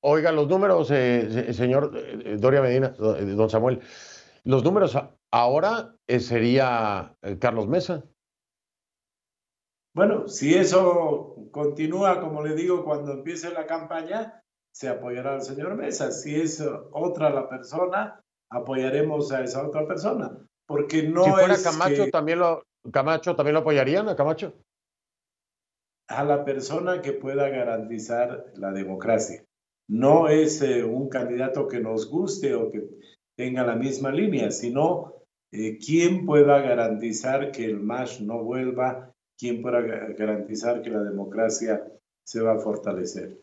oiga, 0.01 0.31
los 0.31 0.47
números, 0.47 0.89
eh, 0.91 1.53
señor 1.53 1.91
Doria 2.39 2.61
Medina, 2.61 2.89
don 2.89 3.49
Samuel, 3.49 3.81
los 4.43 4.63
números 4.63 4.97
ahora 5.31 5.95
sería 6.07 7.15
Carlos 7.39 7.67
Mesa. 7.67 8.03
Bueno, 9.93 10.27
si 10.27 10.55
eso 10.55 11.35
continúa, 11.51 12.21
como 12.21 12.41
le 12.43 12.55
digo, 12.55 12.85
cuando 12.85 13.11
empiece 13.11 13.51
la 13.51 13.65
campaña, 13.65 14.41
se 14.73 14.87
apoyará 14.87 15.33
al 15.33 15.41
señor 15.41 15.75
Mesa. 15.75 16.11
Si 16.11 16.39
es 16.39 16.63
otra 16.91 17.29
la 17.29 17.49
persona, 17.49 18.23
apoyaremos 18.49 19.31
a 19.31 19.43
esa 19.43 19.65
otra 19.65 19.85
persona. 19.85 20.37
Porque 20.65 21.03
no 21.03 21.25
si 21.25 21.31
fuera 21.31 21.53
es 21.53 21.63
Camacho, 21.63 22.09
también 22.09 22.39
lo, 22.39 22.63
Camacho, 22.91 23.35
¿también 23.35 23.55
lo 23.55 23.59
apoyarían 23.59 24.07
a 24.07 24.15
Camacho? 24.15 24.53
A 26.07 26.23
la 26.23 26.45
persona 26.45 27.01
que 27.01 27.11
pueda 27.11 27.49
garantizar 27.49 28.45
la 28.55 28.71
democracia. 28.71 29.43
No 29.91 30.27
es 30.27 30.61
eh, 30.61 30.83
un 30.83 31.09
candidato 31.09 31.67
que 31.67 31.79
nos 31.79 32.09
guste 32.09 32.55
o 32.55 32.71
que 32.71 32.83
tenga 33.35 33.65
la 33.65 33.75
misma 33.75 34.11
línea, 34.11 34.51
sino 34.51 35.13
eh, 35.51 35.77
quién 35.77 36.25
pueda 36.25 36.61
garantizar 36.61 37.51
que 37.51 37.65
el 37.65 37.79
MASH 37.79 38.21
no 38.21 38.43
vuelva 38.43 39.11
¿quién 39.41 39.63
pueda 39.63 39.81
garantizar 39.81 40.83
que 40.83 40.91
la 40.91 41.01
democracia 41.01 41.83
se 42.23 42.41
va 42.41 42.53
a 42.53 42.59
fortalecer? 42.59 43.39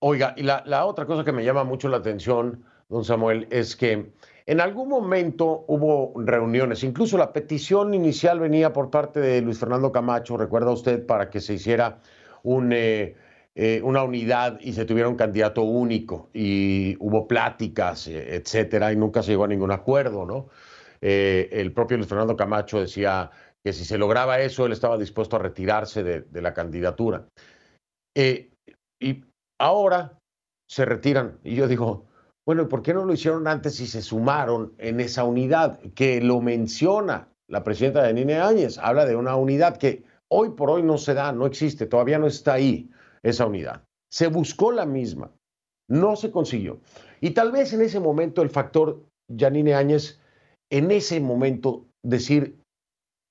Oiga, 0.00 0.34
y 0.36 0.42
la, 0.42 0.84
otra 0.84 1.06
cosa 1.06 1.24
que 1.24 1.32
me 1.32 1.42
llama 1.42 1.64
mucho 1.64 1.88
la 1.88 1.96
atención, 1.96 2.62
don 2.90 3.06
Samuel, 3.06 3.48
es 3.50 3.74
que 3.74 4.12
en 4.44 4.60
algún 4.60 4.90
momento 4.90 5.64
hubo 5.68 6.12
reuniones, 6.22 6.84
incluso 6.84 7.16
la 7.16 7.32
petición 7.32 7.94
inicial 7.94 8.38
venía 8.38 8.74
por 8.74 8.90
parte 8.90 9.18
de 9.18 9.40
Luis 9.40 9.58
Fernando 9.58 9.90
Camacho, 9.90 10.36
recuerda 10.36 10.72
usted, 10.72 11.06
para 11.06 11.30
que 11.30 11.40
se 11.40 11.54
hiciera 11.54 11.98
un, 12.42 12.74
eh, 12.74 13.16
eh, 13.58 13.80
una 13.82 14.02
unidad 14.04 14.60
y 14.60 14.74
se 14.74 14.84
tuviera 14.84 15.08
un 15.08 15.16
candidato 15.16 15.62
único 15.62 16.28
y 16.34 16.94
hubo 17.00 17.26
pláticas, 17.26 18.06
eh, 18.06 18.36
etcétera, 18.36 18.92
y 18.92 18.96
nunca 18.96 19.22
se 19.22 19.30
llegó 19.30 19.44
a 19.44 19.48
ningún 19.48 19.72
acuerdo, 19.72 20.26
¿no? 20.26 20.48
el 21.00 21.72
propio 21.72 21.96
Luis 21.96 22.08
Fernando 22.08 22.36
Camacho 22.36 22.80
decía 22.80 23.30
que 23.64 23.72
si 23.72 23.84
se 23.84 23.96
lograba 23.96 24.40
eso, 24.40 24.66
él 24.66 24.72
estaba 24.72 24.98
dispuesto 24.98 25.36
a 25.36 25.38
retirarse 25.38 26.02
de, 26.02 26.22
de 26.22 26.42
la 26.42 26.52
candidatura. 26.52 27.28
y 28.14 29.24
ahora 29.60 30.18
se 30.68 30.84
retiran, 30.84 31.38
y 31.44 31.54
yo 31.54 31.68
digo, 31.68 32.06
bueno, 32.44 32.62
¿y 32.62 32.66
por 32.66 32.82
qué 32.82 32.92
no 32.92 33.04
lo 33.04 33.12
hicieron 33.12 33.46
antes 33.46 33.78
y 33.80 33.86
se 33.86 34.02
sumaron 34.02 34.74
en 34.78 35.00
esa 35.00 35.24
unidad? 35.24 35.78
Que 35.94 36.20
lo 36.20 36.40
menciona 36.40 37.28
la 37.48 37.62
presidenta 37.62 38.02
de 38.02 38.14
Nine 38.14 38.40
Áñez, 38.40 38.78
habla 38.78 39.06
de 39.06 39.16
una 39.16 39.36
unidad 39.36 39.76
que 39.76 40.02
hoy 40.28 40.50
por 40.50 40.70
hoy 40.70 40.82
no 40.82 40.98
se 40.98 41.14
da, 41.14 41.30
no 41.32 41.46
existe, 41.46 41.86
todavía 41.86 42.18
no 42.18 42.26
está 42.26 42.54
ahí 42.54 42.90
esa 43.28 43.46
unidad. 43.46 43.84
Se 44.12 44.28
buscó 44.28 44.72
la 44.72 44.86
misma, 44.86 45.32
no 45.88 46.16
se 46.16 46.30
consiguió. 46.30 46.80
Y 47.20 47.30
tal 47.30 47.52
vez 47.52 47.72
en 47.72 47.82
ese 47.82 48.00
momento 48.00 48.42
el 48.42 48.50
factor 48.50 49.04
Janine 49.34 49.74
Áñez, 49.74 50.20
en 50.70 50.90
ese 50.90 51.20
momento 51.20 51.86
decir, 52.04 52.60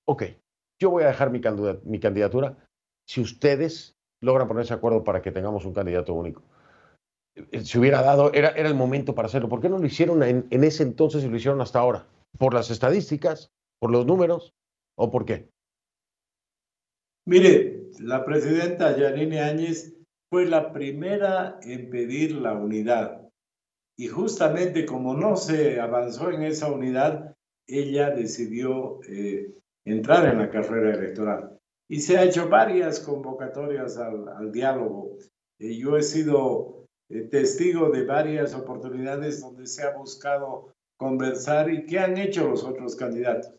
ok, 0.07 0.23
yo 0.81 0.89
voy 0.89 1.03
a 1.03 1.07
dejar 1.07 1.31
mi 1.31 1.99
candidatura 1.99 2.57
si 3.07 3.21
ustedes 3.21 3.95
logran 4.21 4.47
ponerse 4.47 4.73
de 4.73 4.77
acuerdo 4.77 5.03
para 5.03 5.21
que 5.21 5.31
tengamos 5.31 5.65
un 5.65 5.73
candidato 5.73 6.13
único. 6.13 6.41
Eh, 7.35 7.61
se 7.61 7.79
hubiera 7.79 8.01
dado, 8.01 8.33
era, 8.33 8.49
era 8.49 8.67
el 8.67 8.75
momento 8.75 9.13
para 9.15 9.27
hacerlo. 9.27 9.49
¿Por 9.49 9.61
qué 9.61 9.69
no 9.69 9.77
lo 9.77 9.85
hicieron 9.85 10.23
en, 10.23 10.47
en, 10.49 10.63
ese 10.63 10.83
entonces 10.83 11.23
y 11.23 11.29
lo 11.29 11.37
hicieron 11.37 11.61
hasta 11.61 11.79
ahora? 11.79 12.07
¿Por 12.37 12.53
las 12.53 12.71
estadísticas? 12.71 13.51
¿Por 13.79 13.91
los 13.91 14.05
números? 14.05 14.53
¿O 14.97 15.11
por 15.11 15.25
qué? 15.25 15.49
Mire, 17.27 17.89
la 17.99 18.23
presidenta 18.23 18.95
Yanine 18.95 19.41
Áñez 19.41 19.95
fue 20.29 20.45
la 20.45 20.71
primera 20.71 21.59
en 21.63 21.89
pedir 21.89 22.33
la 22.33 22.53
unidad. 22.53 23.21
Y 23.97 24.07
justamente 24.07 24.85
como 24.85 25.15
no 25.15 25.35
se 25.35 25.79
avanzó 25.79 26.29
en 26.29 26.43
esa 26.43 26.71
unidad, 26.71 27.35
ella 27.67 28.11
decidió 28.11 28.99
eh, 29.07 29.55
entrar 29.85 30.27
en 30.27 30.37
la 30.37 30.51
carrera 30.51 30.93
electoral. 30.93 31.57
Y 31.89 32.01
se 32.01 32.17
ha 32.17 32.23
hecho 32.23 32.47
varias 32.47 32.99
convocatorias 32.99 33.97
al, 33.97 34.51
diálogo. 34.51 35.17
Eh, 35.59 35.77
yo 35.77 35.97
he 35.97 36.03
sido 36.03 36.85
eh, 37.09 37.21
testigo 37.21 37.89
de 37.89 38.05
varias 38.05 38.53
oportunidades 38.53 39.41
donde 39.41 39.65
se 39.65 39.81
ha 39.81 39.97
buscado 39.97 40.75
conversar 40.97 41.71
y 41.71 41.85
qué 41.87 41.99
han 41.99 42.17
hecho 42.17 42.47
los 42.47 42.63
otros 42.63 42.95
candidatos. 42.95 43.51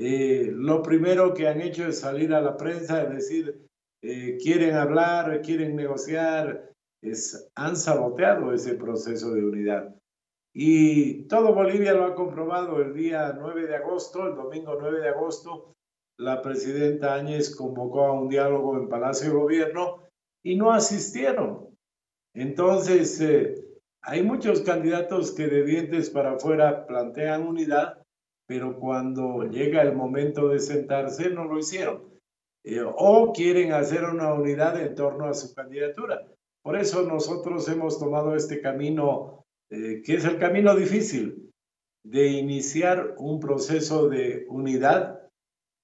Eh, 0.00 0.52
lo 0.54 0.80
primero 0.80 1.34
que 1.34 1.48
han 1.48 1.60
hecho 1.60 1.84
es 1.88 1.98
salir 1.98 2.32
a 2.32 2.40
la 2.40 2.56
prensa 2.56 3.02
y 3.02 3.14
decir, 3.14 3.66
eh, 4.00 4.38
quieren 4.40 4.76
hablar, 4.76 5.42
quieren 5.42 5.74
negociar, 5.74 6.70
es, 7.02 7.50
han 7.56 7.74
saboteado 7.74 8.52
ese 8.52 8.74
proceso 8.74 9.34
de 9.34 9.44
unidad. 9.44 9.92
Y 10.54 11.24
todo 11.24 11.52
Bolivia 11.52 11.94
lo 11.94 12.04
ha 12.04 12.14
comprobado 12.14 12.80
el 12.80 12.94
día 12.94 13.36
9 13.36 13.66
de 13.66 13.74
agosto, 13.74 14.28
el 14.28 14.36
domingo 14.36 14.76
9 14.80 15.00
de 15.00 15.08
agosto, 15.08 15.74
la 16.16 16.42
presidenta 16.42 17.14
Áñez 17.14 17.56
convocó 17.56 18.04
a 18.04 18.12
un 18.12 18.28
diálogo 18.28 18.78
en 18.78 18.88
Palacio 18.88 19.30
de 19.30 19.34
Gobierno 19.34 20.04
y 20.44 20.54
no 20.54 20.72
asistieron. 20.72 21.76
Entonces, 22.34 23.20
eh, 23.20 23.64
hay 24.02 24.22
muchos 24.22 24.60
candidatos 24.60 25.32
que 25.32 25.48
de 25.48 25.64
dientes 25.64 26.10
para 26.10 26.34
afuera 26.34 26.86
plantean 26.86 27.48
unidad, 27.48 28.00
pero 28.48 28.78
cuando 28.80 29.44
llega 29.44 29.82
el 29.82 29.94
momento 29.94 30.48
de 30.48 30.58
sentarse 30.58 31.28
no 31.28 31.44
lo 31.44 31.58
hicieron. 31.58 32.02
Eh, 32.64 32.80
o 32.82 33.32
quieren 33.32 33.72
hacer 33.72 34.04
una 34.04 34.32
unidad 34.32 34.80
en 34.80 34.94
torno 34.94 35.26
a 35.26 35.34
su 35.34 35.54
candidatura. 35.54 36.26
Por 36.62 36.76
eso 36.76 37.02
nosotros 37.02 37.68
hemos 37.68 37.98
tomado 37.98 38.34
este 38.34 38.60
camino, 38.62 39.44
eh, 39.70 40.02
que 40.02 40.14
es 40.14 40.24
el 40.24 40.38
camino 40.38 40.74
difícil, 40.74 41.52
de 42.04 42.28
iniciar 42.28 43.14
un 43.18 43.38
proceso 43.38 44.08
de 44.08 44.46
unidad, 44.48 45.20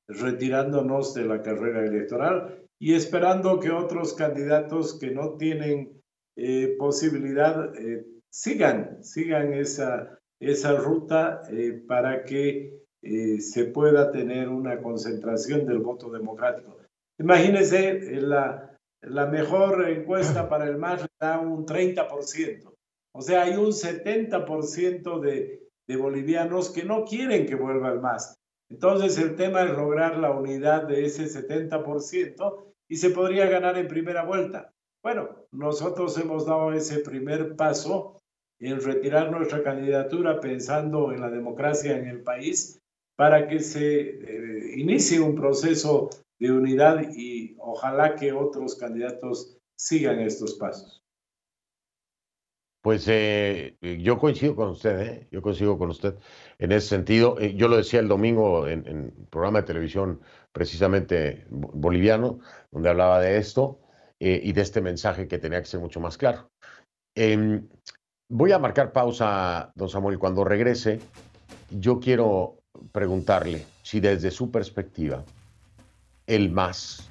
retirándonos 0.09 1.13
de 1.13 1.27
la 1.27 1.43
carrera 1.43 1.85
electoral 1.85 2.67
y 2.79 2.95
esperando 2.95 3.61
que 3.61 3.71
otros 3.71 4.15
candidatos 4.15 4.99
que 4.99 5.11
no 5.11 5.37
tienen 5.37 6.03
eh, 6.37 6.77
posibilidad, 6.79 7.75
eh, 7.77 8.07
sigan, 8.31 9.03
sigan 9.05 9.53
esa, 9.53 10.19
esa 10.51 10.75
ruta 10.77 11.43
eh, 11.51 11.83
para 11.87 12.25
que 12.25 12.81
se 13.03 13.67
pueda 13.67 14.11
tener 14.11 14.49
una 14.49 14.81
concentración 14.81 15.67
del 15.67 15.81
voto 15.81 16.11
democrático. 16.11 16.79
Imagínense, 17.19 18.01
la, 18.23 18.79
la 19.03 19.27
mejor 19.27 19.89
encuesta 19.89 20.49
para 20.49 20.67
el 20.67 20.79
MAS 20.79 21.07
da 21.21 21.39
un 21.39 21.67
30%. 21.67 22.73
O 23.13 23.21
sea, 23.21 23.43
hay 23.43 23.57
un 23.57 23.73
70% 23.73 25.21
de, 25.21 25.69
de 25.87 25.97
bolivianos 25.97 26.71
que 26.71 26.85
no 26.85 27.05
quieren 27.05 27.47
que 27.47 27.55
vuelva 27.55 27.93
el 27.93 28.01
MAS. 28.01 28.35
Entonces, 28.71 29.19
el 29.19 29.37
tema 29.37 29.63
es 29.63 29.71
lograr 29.71 30.17
la 30.17 30.31
unidad 30.31 30.85
de 30.85 31.05
ese 31.05 31.25
70% 31.27 32.65
y 32.89 32.97
se 32.97 33.11
podría 33.11 33.47
ganar 33.47 33.77
en 33.79 33.87
primera 33.87 34.25
vuelta. 34.25 34.73
Bueno, 35.03 35.47
nosotros 35.53 36.19
hemos 36.19 36.47
dado 36.47 36.73
ese 36.73 37.01
primer 37.01 37.57
paso 37.57 38.21
en 38.61 38.81
retirar 38.81 39.31
nuestra 39.31 39.63
candidatura 39.63 40.41
pensando 40.41 41.13
en 41.13 41.21
la 41.21 41.31
democracia 41.31 41.97
en 41.97 42.09
el 42.09 42.23
país 42.23 42.81
para 43.17 43.47
que 43.49 43.61
se 43.61 44.01
eh, 44.01 44.75
inicie 44.77 45.21
un 45.21 45.35
proceso 45.35 46.11
de 46.39 46.51
unidad 46.51 47.03
y 47.15 47.57
ojalá 47.59 48.17
que 48.17 48.33
otros 48.33 48.75
candidatos 48.77 49.57
sigan 49.77 50.21
estos 50.21 50.55
pasos. 50.55 51.03
Pues 52.83 53.07
eh, 53.09 53.77
yo 53.81 54.19
coincido 54.19 54.55
con 54.55 54.69
usted, 54.69 55.01
¿eh? 55.01 55.29
yo 55.31 55.41
coincido 55.41 55.79
con 55.79 55.89
usted 55.91 56.17
en 56.59 56.73
ese 56.73 56.89
sentido. 56.89 57.41
Eh, 57.41 57.55
yo 57.55 57.69
lo 57.69 57.79
decía 57.79 58.01
el 58.01 58.09
domingo 58.09 58.69
en, 58.69 58.87
en 58.87 59.27
programa 59.31 59.61
de 59.61 59.67
televisión 59.67 60.21
precisamente 60.53 61.47
boliviano, 61.49 62.41
donde 62.71 62.91
hablaba 62.91 63.21
de 63.21 63.39
esto. 63.39 63.81
Eh, 64.21 64.41
y 64.43 64.53
de 64.53 64.63
este 64.63 64.81
mensaje 64.81 65.29
que 65.29 65.39
tenía 65.39 65.61
que 65.61 65.67
ser 65.67 65.81
mucho 65.81 66.01
más 66.01 66.17
claro. 66.17 66.51
Voy 68.29 68.53
a 68.53 68.59
marcar 68.59 68.93
pausa, 68.93 69.71
don 69.75 69.91
Samuel. 69.91 70.19
Cuando 70.19 70.45
regrese, 70.45 70.99
yo 71.71 72.01
quiero 72.01 72.57
preguntarle 72.91 73.67
si 73.83 74.01
desde 74.01 74.31
su 74.31 74.51
perspectiva 74.51 75.23
el 76.27 76.51
MAS 76.51 77.11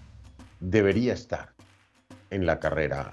debería 0.59 1.13
estar 1.13 1.53
en 2.31 2.47
la 2.47 2.59
carrera 2.59 3.11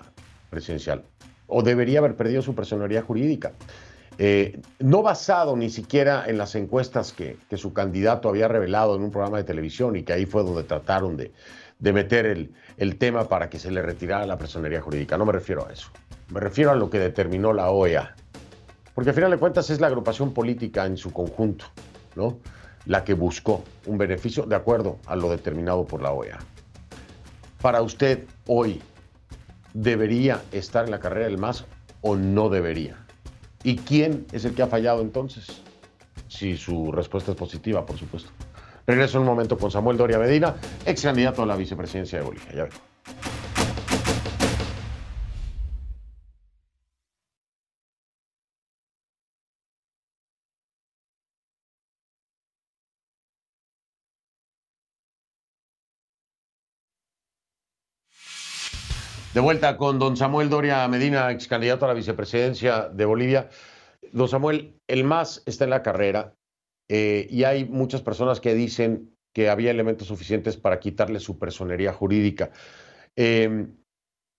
presidencial 0.48 1.04
o 1.46 1.62
debería 1.62 1.98
haber 1.98 2.16
perdido 2.16 2.40
su 2.40 2.54
personalidad 2.54 3.04
jurídica. 3.04 3.52
Eh, 4.16 4.60
no 4.78 5.02
basado 5.02 5.54
ni 5.54 5.68
siquiera 5.68 6.24
en 6.26 6.38
las 6.38 6.54
encuestas 6.54 7.12
que, 7.12 7.36
que, 7.48 7.56
su 7.58 7.72
candidato 7.74 8.28
había 8.28 8.48
revelado 8.48 8.96
en 8.96 9.02
un 9.02 9.10
programa 9.10 9.38
de 9.38 9.44
televisión 9.44 9.96
y 9.96 10.04
que 10.04 10.14
ahí 10.14 10.26
fue 10.26 10.42
donde 10.42 10.62
trataron 10.62 11.16
de, 11.16 11.32
de 11.78 11.92
meter 11.92 12.26
el, 12.26 12.52
el 12.76 12.96
tema 12.96 13.28
para 13.28 13.50
que 13.50 13.58
se 13.58 13.70
le 13.70 13.82
retirara 13.82 14.26
la 14.26 14.38
personería 14.38 14.80
jurídica. 14.80 15.18
No 15.18 15.26
me 15.26 15.32
refiero 15.32 15.66
a 15.66 15.72
eso. 15.72 15.90
Me 16.30 16.40
refiero 16.40 16.70
a 16.70 16.76
lo 16.76 16.88
que 16.90 16.98
determinó 16.98 17.52
la 17.52 17.70
OEA. 17.70 18.14
Porque 18.94 19.10
al 19.10 19.16
final 19.16 19.30
de 19.30 19.38
cuentas 19.38 19.68
es 19.70 19.80
la 19.80 19.88
agrupación 19.88 20.32
política 20.32 20.86
en 20.86 20.96
su 20.96 21.12
conjunto, 21.12 21.66
¿no? 22.14 22.38
La 22.86 23.04
que 23.04 23.14
buscó 23.14 23.64
un 23.86 23.98
beneficio 23.98 24.44
de 24.44 24.54
acuerdo 24.54 24.98
a 25.06 25.16
lo 25.16 25.30
determinado 25.30 25.84
por 25.84 26.02
la 26.02 26.12
OEA. 26.12 26.38
Para 27.60 27.82
usted, 27.82 28.24
hoy, 28.46 28.80
¿debería 29.74 30.42
estar 30.52 30.84
en 30.84 30.92
la 30.92 31.00
carrera 31.00 31.26
del 31.26 31.38
MAS 31.38 31.64
o 32.00 32.16
no 32.16 32.48
debería? 32.48 32.96
¿Y 33.62 33.76
quién 33.76 34.26
es 34.32 34.44
el 34.44 34.54
que 34.54 34.62
ha 34.62 34.66
fallado 34.66 35.02
entonces? 35.02 35.62
Si 36.28 36.56
su 36.56 36.92
respuesta 36.92 37.32
es 37.32 37.36
positiva, 37.36 37.84
por 37.84 37.98
supuesto. 37.98 38.30
Regreso 38.86 39.18
en 39.18 39.22
un 39.22 39.28
momento 39.28 39.58
con 39.58 39.70
Samuel 39.70 39.96
Doria 39.96 40.18
Medina, 40.18 40.54
ex 40.86 41.02
candidato 41.02 41.42
a 41.42 41.46
la 41.46 41.56
vicepresidencia 41.56 42.18
de 42.18 42.24
Bolivia. 42.24 42.52
Ya 42.54 42.62
vengo. 42.64 42.89
De 59.32 59.38
vuelta 59.38 59.76
con 59.76 60.00
don 60.00 60.16
Samuel 60.16 60.50
Doria 60.50 60.88
Medina, 60.88 61.30
ex 61.30 61.46
candidato 61.46 61.84
a 61.84 61.88
la 61.88 61.94
vicepresidencia 61.94 62.88
de 62.88 63.04
Bolivia. 63.04 63.48
Don 64.12 64.28
Samuel, 64.28 64.74
el 64.88 65.04
MAS 65.04 65.44
está 65.46 65.62
en 65.62 65.70
la 65.70 65.84
carrera, 65.84 66.34
eh, 66.88 67.28
y 67.30 67.44
hay 67.44 67.64
muchas 67.64 68.02
personas 68.02 68.40
que 68.40 68.54
dicen 68.54 69.14
que 69.32 69.48
había 69.48 69.70
elementos 69.70 70.08
suficientes 70.08 70.56
para 70.56 70.80
quitarle 70.80 71.20
su 71.20 71.38
personería 71.38 71.92
jurídica. 71.92 72.50
Em, 73.14 73.76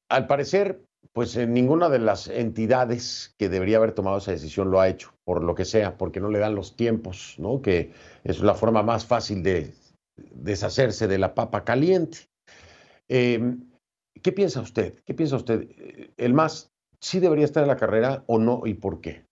al 0.10 0.28
parecer, 0.28 0.84
pues 1.14 1.38
ninguna 1.38 1.88
de 1.88 2.00
las 2.00 2.28
entidades 2.28 3.34
que 3.38 3.48
debería 3.48 3.78
haber 3.78 3.94
tomado 3.94 4.18
esa 4.18 4.32
decisión 4.32 4.72
lo 4.72 4.82
ha 4.82 4.90
hecho, 4.90 5.14
por 5.24 5.42
lo 5.42 5.56
que 5.56 5.64
sea, 5.64 5.98
porque 5.98 6.20
no 6.20 6.28
le 6.28 6.40
dan 6.40 6.54
los 6.54 6.76
tiempos, 6.76 7.36
¿no? 7.38 7.62
Que 7.62 7.94
es 8.26 8.42
la 8.42 8.56
forma 8.56 8.84
más 8.84 9.06
fácil 9.06 9.42
de 9.42 9.74
deshacerse 10.18 11.08
de 11.08 11.18
la 11.18 11.34
papa 11.34 11.64
caliente. 11.64 12.28
Em, 13.08 13.71
¿Qué 14.22 14.32
piensa 14.32 14.62
usted? 14.62 15.02
¿Qué 15.04 15.14
piensa 15.14 15.36
usted? 15.36 15.68
¿El 16.18 16.34
MAS 16.34 16.72
sí 17.00 17.20
debería 17.20 17.46
estar 17.46 17.64
en 17.64 17.70
la 17.70 17.78
carrera 17.78 18.24
o 18.28 18.38
no 18.38 18.62
y 18.66 18.76
por 18.76 19.02
qué? 19.02 19.26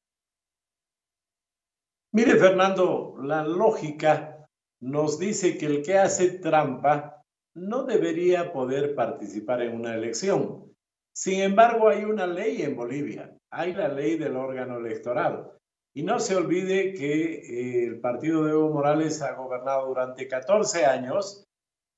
Mire, 2.11 2.37
Fernando, 2.37 3.15
la 3.21 3.43
lógica 3.45 4.47
nos 4.81 5.19
dice 5.19 5.57
que 5.57 5.67
el 5.67 5.83
que 5.83 5.97
hace 5.97 6.39
trampa 6.39 7.23
no 7.55 7.83
debería 7.83 8.51
poder 8.51 8.95
participar 8.95 9.61
en 9.61 9.75
una 9.75 9.93
elección. 9.93 10.73
Sin 11.13 11.41
embargo, 11.41 11.89
hay 11.89 12.05
una 12.05 12.25
ley 12.25 12.61
en 12.61 12.75
Bolivia, 12.75 13.37
hay 13.51 13.73
la 13.73 13.89
ley 13.89 14.17
del 14.17 14.35
órgano 14.35 14.77
electoral. 14.77 15.51
Y 15.93 16.03
no 16.03 16.19
se 16.19 16.35
olvide 16.35 16.93
que 16.93 17.33
eh, 17.33 17.85
el 17.85 17.99
partido 17.99 18.45
de 18.45 18.51
Evo 18.51 18.69
Morales 18.69 19.21
ha 19.21 19.33
gobernado 19.33 19.87
durante 19.87 20.27
14 20.27 20.85
años 20.85 21.43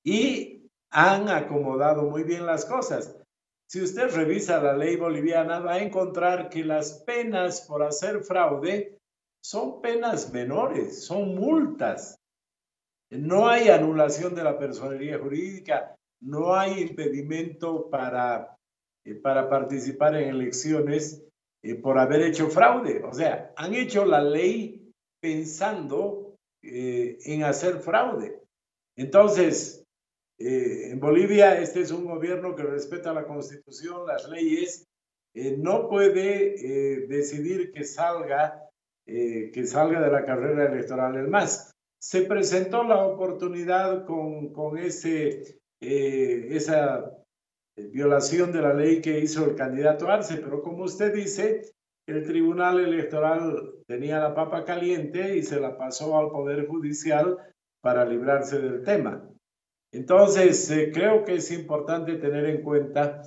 y 0.03 0.60
han 0.91 1.29
acomodado 1.29 2.03
muy 2.03 2.23
bien 2.23 2.45
las 2.45 2.65
cosas. 2.65 3.17
Si 3.67 3.81
usted 3.81 4.13
revisa 4.13 4.61
la 4.61 4.75
ley 4.75 4.97
boliviana, 4.97 5.59
va 5.59 5.73
a 5.75 5.81
encontrar 5.81 6.49
que 6.49 6.63
las 6.63 7.03
penas 7.05 7.61
por 7.61 7.83
hacer 7.83 8.21
fraude 8.21 8.97
son 9.41 9.81
penas 9.81 10.31
menores, 10.33 11.05
son 11.05 11.35
multas. 11.35 12.19
No 13.09 13.47
hay 13.47 13.69
anulación 13.69 14.35
de 14.35 14.43
la 14.43 14.59
personería 14.59 15.17
jurídica, 15.19 15.95
no 16.21 16.53
hay 16.53 16.81
impedimento 16.81 17.89
para, 17.89 18.57
eh, 19.05 19.15
para 19.15 19.49
participar 19.49 20.15
en 20.15 20.29
elecciones 20.29 21.23
eh, 21.63 21.75
por 21.75 21.97
haber 21.97 22.21
hecho 22.23 22.49
fraude. 22.49 23.03
O 23.03 23.13
sea, 23.13 23.53
han 23.55 23.73
hecho 23.73 24.05
la 24.05 24.21
ley 24.21 24.91
pensando 25.21 26.35
eh, 26.61 27.17
en 27.23 27.43
hacer 27.43 27.79
fraude. 27.79 28.41
Entonces, 28.97 29.80
en 30.43 30.99
Bolivia 30.99 31.59
este 31.59 31.81
es 31.81 31.91
un 31.91 32.05
gobierno 32.05 32.55
que 32.55 32.63
respeta 32.63 33.13
la 33.13 33.25
constitución, 33.25 34.07
las 34.07 34.27
leyes, 34.29 34.87
no 35.33 35.87
puede 35.87 37.07
decidir 37.07 37.71
que 37.71 37.83
salga, 37.83 38.61
que 39.05 39.65
salga 39.65 40.01
de 40.01 40.11
la 40.11 40.25
carrera 40.25 40.65
electoral. 40.65 41.15
El 41.15 41.29
MAS 41.29 41.71
se 42.01 42.23
presentó 42.23 42.83
la 42.83 43.05
oportunidad 43.05 44.05
con, 44.05 44.51
con 44.53 44.77
ese, 44.77 45.59
eh, 45.79 46.47
esa 46.49 47.11
violación 47.75 48.51
de 48.51 48.61
la 48.61 48.73
ley 48.73 49.01
que 49.01 49.19
hizo 49.19 49.45
el 49.45 49.55
candidato 49.55 50.09
Arce, 50.09 50.37
pero 50.37 50.63
como 50.63 50.85
usted 50.85 51.13
dice, 51.13 51.61
el 52.07 52.23
Tribunal 52.25 52.79
Electoral 52.79 53.75
tenía 53.87 54.19
la 54.19 54.33
papa 54.33 54.65
caliente 54.65 55.37
y 55.37 55.43
se 55.43 55.59
la 55.59 55.77
pasó 55.77 56.17
al 56.17 56.31
Poder 56.31 56.67
Judicial 56.67 57.37
para 57.81 58.03
librarse 58.03 58.59
del 58.59 58.83
tema. 58.83 59.23
Entonces, 59.93 60.69
eh, 60.71 60.91
creo 60.93 61.23
que 61.25 61.35
es 61.35 61.51
importante 61.51 62.15
tener 62.15 62.45
en 62.45 62.61
cuenta 62.61 63.21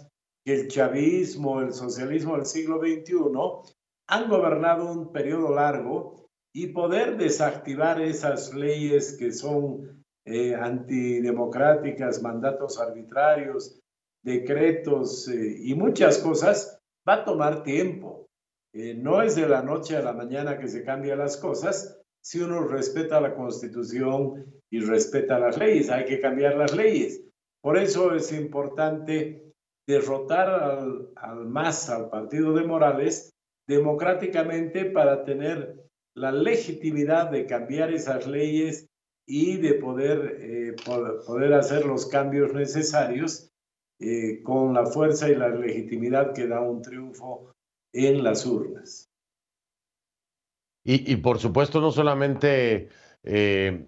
que 0.44 0.54
el 0.54 0.68
chavismo, 0.68 1.60
el 1.60 1.72
socialismo 1.72 2.36
del 2.36 2.46
siglo 2.46 2.80
XXI 2.80 3.74
han 4.08 4.28
gobernado 4.28 4.92
un 4.92 5.12
periodo 5.12 5.54
largo 5.54 6.28
y 6.54 6.68
poder 6.68 7.16
desactivar 7.16 8.00
esas 8.00 8.54
leyes 8.54 9.16
que 9.18 9.32
son 9.32 10.04
eh, 10.26 10.54
antidemocráticas, 10.54 12.22
mandatos 12.22 12.78
arbitrarios, 12.78 13.80
decretos 14.22 15.28
eh, 15.28 15.56
y 15.64 15.74
muchas 15.74 16.18
cosas, 16.18 16.80
va 17.06 17.14
a 17.14 17.24
tomar 17.24 17.62
tiempo. 17.62 18.26
Eh, 18.72 18.94
no 18.94 19.22
es 19.22 19.36
de 19.36 19.48
la 19.48 19.62
noche 19.62 19.96
a 19.96 20.02
la 20.02 20.12
mañana 20.12 20.58
que 20.58 20.68
se 20.68 20.84
cambian 20.84 21.18
las 21.18 21.36
cosas. 21.36 22.00
Si 22.24 22.40
uno 22.40 22.66
respeta 22.66 23.20
la 23.20 23.34
constitución 23.34 24.46
y 24.70 24.80
respeta 24.80 25.38
las 25.38 25.58
leyes, 25.58 25.90
hay 25.90 26.06
que 26.06 26.20
cambiar 26.20 26.56
las 26.56 26.74
leyes. 26.74 27.22
Por 27.62 27.76
eso 27.76 28.14
es 28.14 28.32
importante 28.32 29.52
derrotar 29.86 30.48
al, 30.48 31.10
al 31.16 31.46
MAS, 31.46 31.90
al 31.90 32.08
partido 32.08 32.54
de 32.54 32.64
Morales, 32.64 33.34
democráticamente 33.68 34.86
para 34.86 35.24
tener 35.24 35.84
la 36.16 36.32
legitimidad 36.32 37.30
de 37.30 37.46
cambiar 37.46 37.92
esas 37.92 38.26
leyes 38.26 38.88
y 39.26 39.56
de 39.56 39.74
poder, 39.74 40.38
eh, 40.40 40.76
poder 40.84 41.54
hacer 41.54 41.84
los 41.84 42.06
cambios 42.06 42.52
necesarios 42.52 43.50
eh, 44.00 44.42
con 44.42 44.74
la 44.74 44.86
fuerza 44.86 45.28
y 45.28 45.34
la 45.34 45.48
legitimidad 45.48 46.34
que 46.34 46.46
da 46.46 46.60
un 46.60 46.82
triunfo 46.82 47.52
en 47.92 48.22
las 48.22 48.44
urnas. 48.46 49.10
Y, 50.84 51.12
y 51.12 51.16
por 51.16 51.38
supuesto, 51.38 51.80
no 51.80 51.90
solamente, 51.90 52.88
eh, 53.24 53.86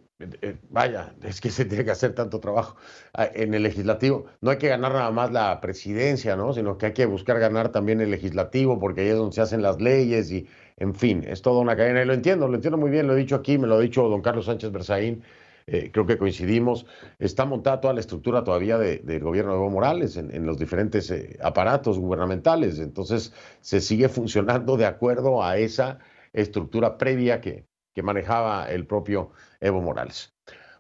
vaya, 0.71 1.15
es 1.23 1.41
que 1.41 1.51
se 1.51 1.65
tiene 1.67 1.85
que 1.85 1.91
hacer 1.91 2.15
tanto 2.15 2.41
trabajo 2.41 2.77
ah, 3.13 3.29
en 3.35 3.55
el 3.55 3.63
legislativo. 3.63 4.27
No 4.41 4.51
hay 4.51 4.59
que 4.59 4.69
ganar 4.69 4.93
nada 4.93 5.11
más 5.11 5.31
la 5.31 5.61
presidencia, 5.61 6.37
¿no? 6.37 6.53
Sino 6.55 6.79
que 6.79 6.87
hay 6.87 6.93
que 6.93 7.07
buscar 7.07 7.39
ganar 7.39 7.71
también 7.71 8.01
el 8.01 8.11
legislativo, 8.11 8.79
porque 8.79 9.03
ahí 9.03 9.09
es 9.09 9.17
donde 9.17 9.35
se 9.35 9.43
hacen 9.43 9.63
las 9.63 9.81
leyes 9.81 10.31
y 10.31 10.47
en 10.79 10.95
fin, 10.95 11.25
es 11.27 11.43
toda 11.43 11.61
una 11.61 11.77
cadena 11.77 12.03
y 12.03 12.07
lo 12.07 12.15
entiendo, 12.15 12.49
lo 12.49 12.55
entiendo 12.55 12.79
muy 12.79 12.91
bien, 12.91 13.07
lo 13.07 13.15
he 13.15 13.17
dicho 13.17 13.37
aquí, 13.37 13.59
me 13.59 13.67
lo 13.67 13.77
ha 13.77 13.81
dicho 13.81 14.09
don 14.09 14.21
Carlos 14.23 14.47
Sánchez 14.47 14.73
Berzaín, 14.73 15.23
eh, 15.67 15.91
creo 15.93 16.07
que 16.07 16.19
coincidimos, 16.19 16.87
está 17.19 17.45
montada 17.45 17.81
toda 17.81 17.95
la 17.95 18.01
estructura 18.01 18.45
todavía 18.45 18.79
del 18.79 19.21
gobierno 19.21 19.53
de 19.53 19.59
Evo 19.59 19.71
Morales 19.71 20.17
en, 20.17 20.47
los 20.47 20.59
diferentes 20.59 21.11
eh, 21.11 21.39
aparatos 21.43 21.99
gubernamentales, 21.99 22.79
entonces 22.79 23.33
se 23.61 23.81
sigue 23.81 24.09
funcionando 24.09 24.77
de 24.77 24.87
acuerdo 24.87 25.43
a 25.43 25.57
esa 25.57 25.99
estructura 26.37 26.99
previa 26.99 27.41
que, 27.41 27.67
que 27.95 28.03
manejaba 28.03 28.71
el 28.71 28.87
propio 28.87 29.31
Evo 29.61 29.81
Morales. 29.81 30.33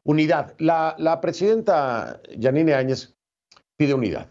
Unidad. 0.05 0.55
La, 0.59 0.95
la 0.99 1.21
presidenta 1.21 2.21
Yanine 2.37 2.75
Áñez 2.75 3.17
pide 3.77 3.95
unidad 3.95 4.31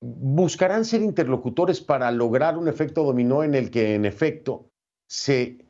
buscarán 0.00 0.84
ser 0.84 1.02
interlocutores 1.02 1.80
para 1.80 2.10
lograr 2.10 2.56
un 2.56 2.68
efecto 2.68 3.04
dominó 3.04 3.42
en 3.42 3.54
el 3.54 3.70
que 3.70 3.94
en 3.94 4.04
efecto 4.04 4.70
se 5.08 5.66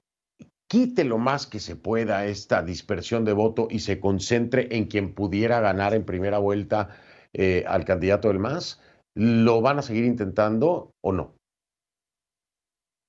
quite 0.69 1.05
lo 1.05 1.19
más 1.19 1.47
que 1.47 1.61
se 1.61 1.77
pueda 1.77 2.27
esta 2.27 2.63
dispersión 2.63 3.25
de 3.25 3.33
voto 3.33 3.69
y 3.71 3.81
se 3.81 4.01
concentre 4.01 4.69
en 4.77 4.87
quien 4.87 5.15
pudiera 5.15 5.61
ganar 5.61 5.95
en 5.95 6.05
primera 6.05 6.39
vuelta 6.39 6.91
eh, 7.33 7.65
al 7.67 7.85
candidato 7.85 8.29
del 8.29 8.39
MAS? 8.39 8.81
¿Lo 9.15 9.63
van 9.63 9.79
a 9.79 9.83
seguir 9.83 10.05
intentando 10.05 10.93
o 11.03 11.13
no? 11.13 11.38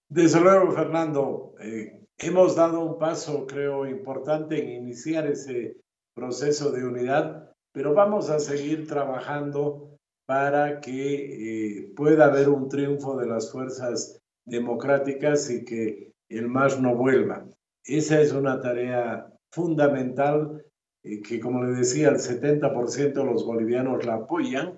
Desde 0.09 0.41
luego, 0.41 0.71
Fernando, 0.71 1.53
eh, 1.59 2.01
hemos 2.17 2.55
dado 2.55 2.81
un 2.81 2.97
paso, 2.97 3.45
creo, 3.45 3.85
importante 3.85 4.59
en 4.59 4.81
iniciar 4.83 5.27
ese 5.27 5.77
proceso 6.15 6.71
de 6.71 6.83
unidad, 6.83 7.53
pero 7.71 7.93
vamos 7.93 8.31
a 8.31 8.39
seguir 8.39 8.87
trabajando 8.87 9.99
para 10.25 10.79
que 10.81 11.77
eh, 11.77 11.93
pueda 11.95 12.25
haber 12.25 12.49
un 12.49 12.67
triunfo 12.69 13.17
de 13.17 13.27
las 13.27 13.51
fuerzas 13.51 14.19
democráticas 14.45 15.47
y 15.51 15.63
que 15.63 16.11
el 16.27 16.47
MAS 16.47 16.81
no 16.81 16.95
vuelva. 16.95 17.45
Esa 17.85 18.19
es 18.19 18.33
una 18.33 18.59
tarea 18.59 19.31
fundamental 19.51 20.65
eh, 21.03 21.21
que, 21.21 21.39
como 21.39 21.63
le 21.63 21.73
decía, 21.73 22.09
el 22.09 22.17
70% 22.17 23.13
de 23.13 23.25
los 23.25 23.45
bolivianos 23.45 24.03
la 24.05 24.15
apoyan 24.15 24.73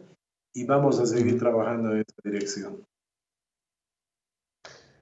y 0.53 0.65
vamos 0.65 0.99
a 0.99 1.05
seguir 1.05 1.39
trabajando 1.39 1.91
en 1.91 1.99
esta 1.99 2.21
dirección. 2.21 2.85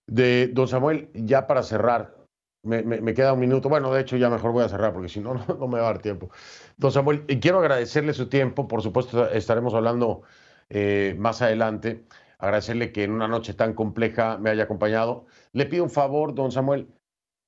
De 0.10 0.47
don 0.47 0.68
Samuel, 0.68 1.10
ya 1.14 1.45
para 1.45 1.62
cerrar, 1.62 2.16
me, 2.64 3.14
queda 3.14 3.34
un 3.34 3.39
minuto. 3.39 3.70
Bueno, 3.70 3.93
de 3.93 4.01
hecho, 4.01 4.18
ya 4.18 4.30
mejor 4.30 4.51
voy 4.51 4.64
a 4.64 4.70
cerrar 4.70 4.91
porque 4.91 5.07
si 5.07 5.20
no, 5.20 5.34
no, 5.47 5.68
me 5.68 5.80
va 5.80 5.89
a 5.89 5.93
dar 5.93 6.01
tiempo. 6.01 6.30
Don 6.78 6.91
Samuel, 6.91 7.26
quiero 7.39 7.60
agradecerle 7.60 8.14
su 8.14 8.28
tiempo. 8.28 8.68
Por 8.68 8.82
supuesto, 8.82 9.30
estaremos 9.30 9.74
hablando 9.76 10.24
eh, 10.70 11.16
más 11.20 11.41
adelante. 11.43 12.05
Agradecerle 12.39 12.91
que 12.91 13.03
en 13.03 13.12
una 13.12 13.28
noche 13.28 13.53
tan 13.53 13.74
compleja 13.74 14.38
me 14.39 14.49
haya 14.49 14.64
acompañado. 14.64 15.28
Le 15.53 15.68
pido 15.68 15.84
un 15.84 15.89
favor, 15.91 16.34
don 16.34 16.51
Samuel. 16.51 16.88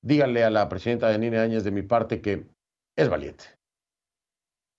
Díganle 0.02 0.44
a 0.44 0.50
la 0.50 0.68
presidenta 0.68 1.08
de 1.08 1.18
Nina 1.18 1.42
Áñez 1.42 1.64
de 1.64 1.70
mi 1.72 1.82
parte 1.82 2.20
que 2.20 2.46
es 2.96 3.08
valiente. 3.08 3.44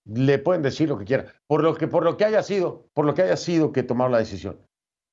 Le 0.06 0.38
pueden 0.40 0.62
decir 0.62 0.88
lo 0.88 0.98
que 0.98 1.06
quieran. 1.06 1.28
Por 1.48 1.64
lo 1.64 1.76
que, 1.76 1.88
por 1.88 2.04
lo 2.04 2.16
que 2.16 2.26
haya 2.26 2.44
sido, 2.44 2.88
por 2.94 3.06
lo 3.06 3.14
que 3.14 3.24
haya 3.24 3.38
sido 3.38 3.72
que 3.72 3.84
tomar 3.84 4.10
la 4.10 4.20
decisión. 4.20 4.58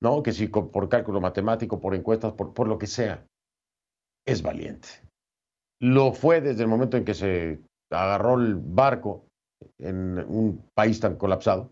¿No? 0.02 0.22
Que 0.22 0.32
si 0.32 0.48
por 0.48 0.88
cálculo 0.88 1.20
matemático, 1.20 1.80
por 1.80 1.94
encuestas, 1.94 2.32
por, 2.32 2.54
por 2.54 2.68
lo 2.68 2.78
que 2.78 2.86
sea. 2.86 3.26
Es 4.26 4.42
valiente. 4.42 4.88
Lo 5.80 6.12
fue 6.12 6.40
desde 6.40 6.62
el 6.62 6.68
momento 6.68 6.96
en 6.96 7.04
que 7.04 7.14
se 7.14 7.60
agarró 7.90 8.34
el 8.34 8.54
barco 8.54 9.24
en 9.78 10.18
un 10.18 10.64
país 10.74 11.00
tan 11.00 11.16
colapsado 11.16 11.70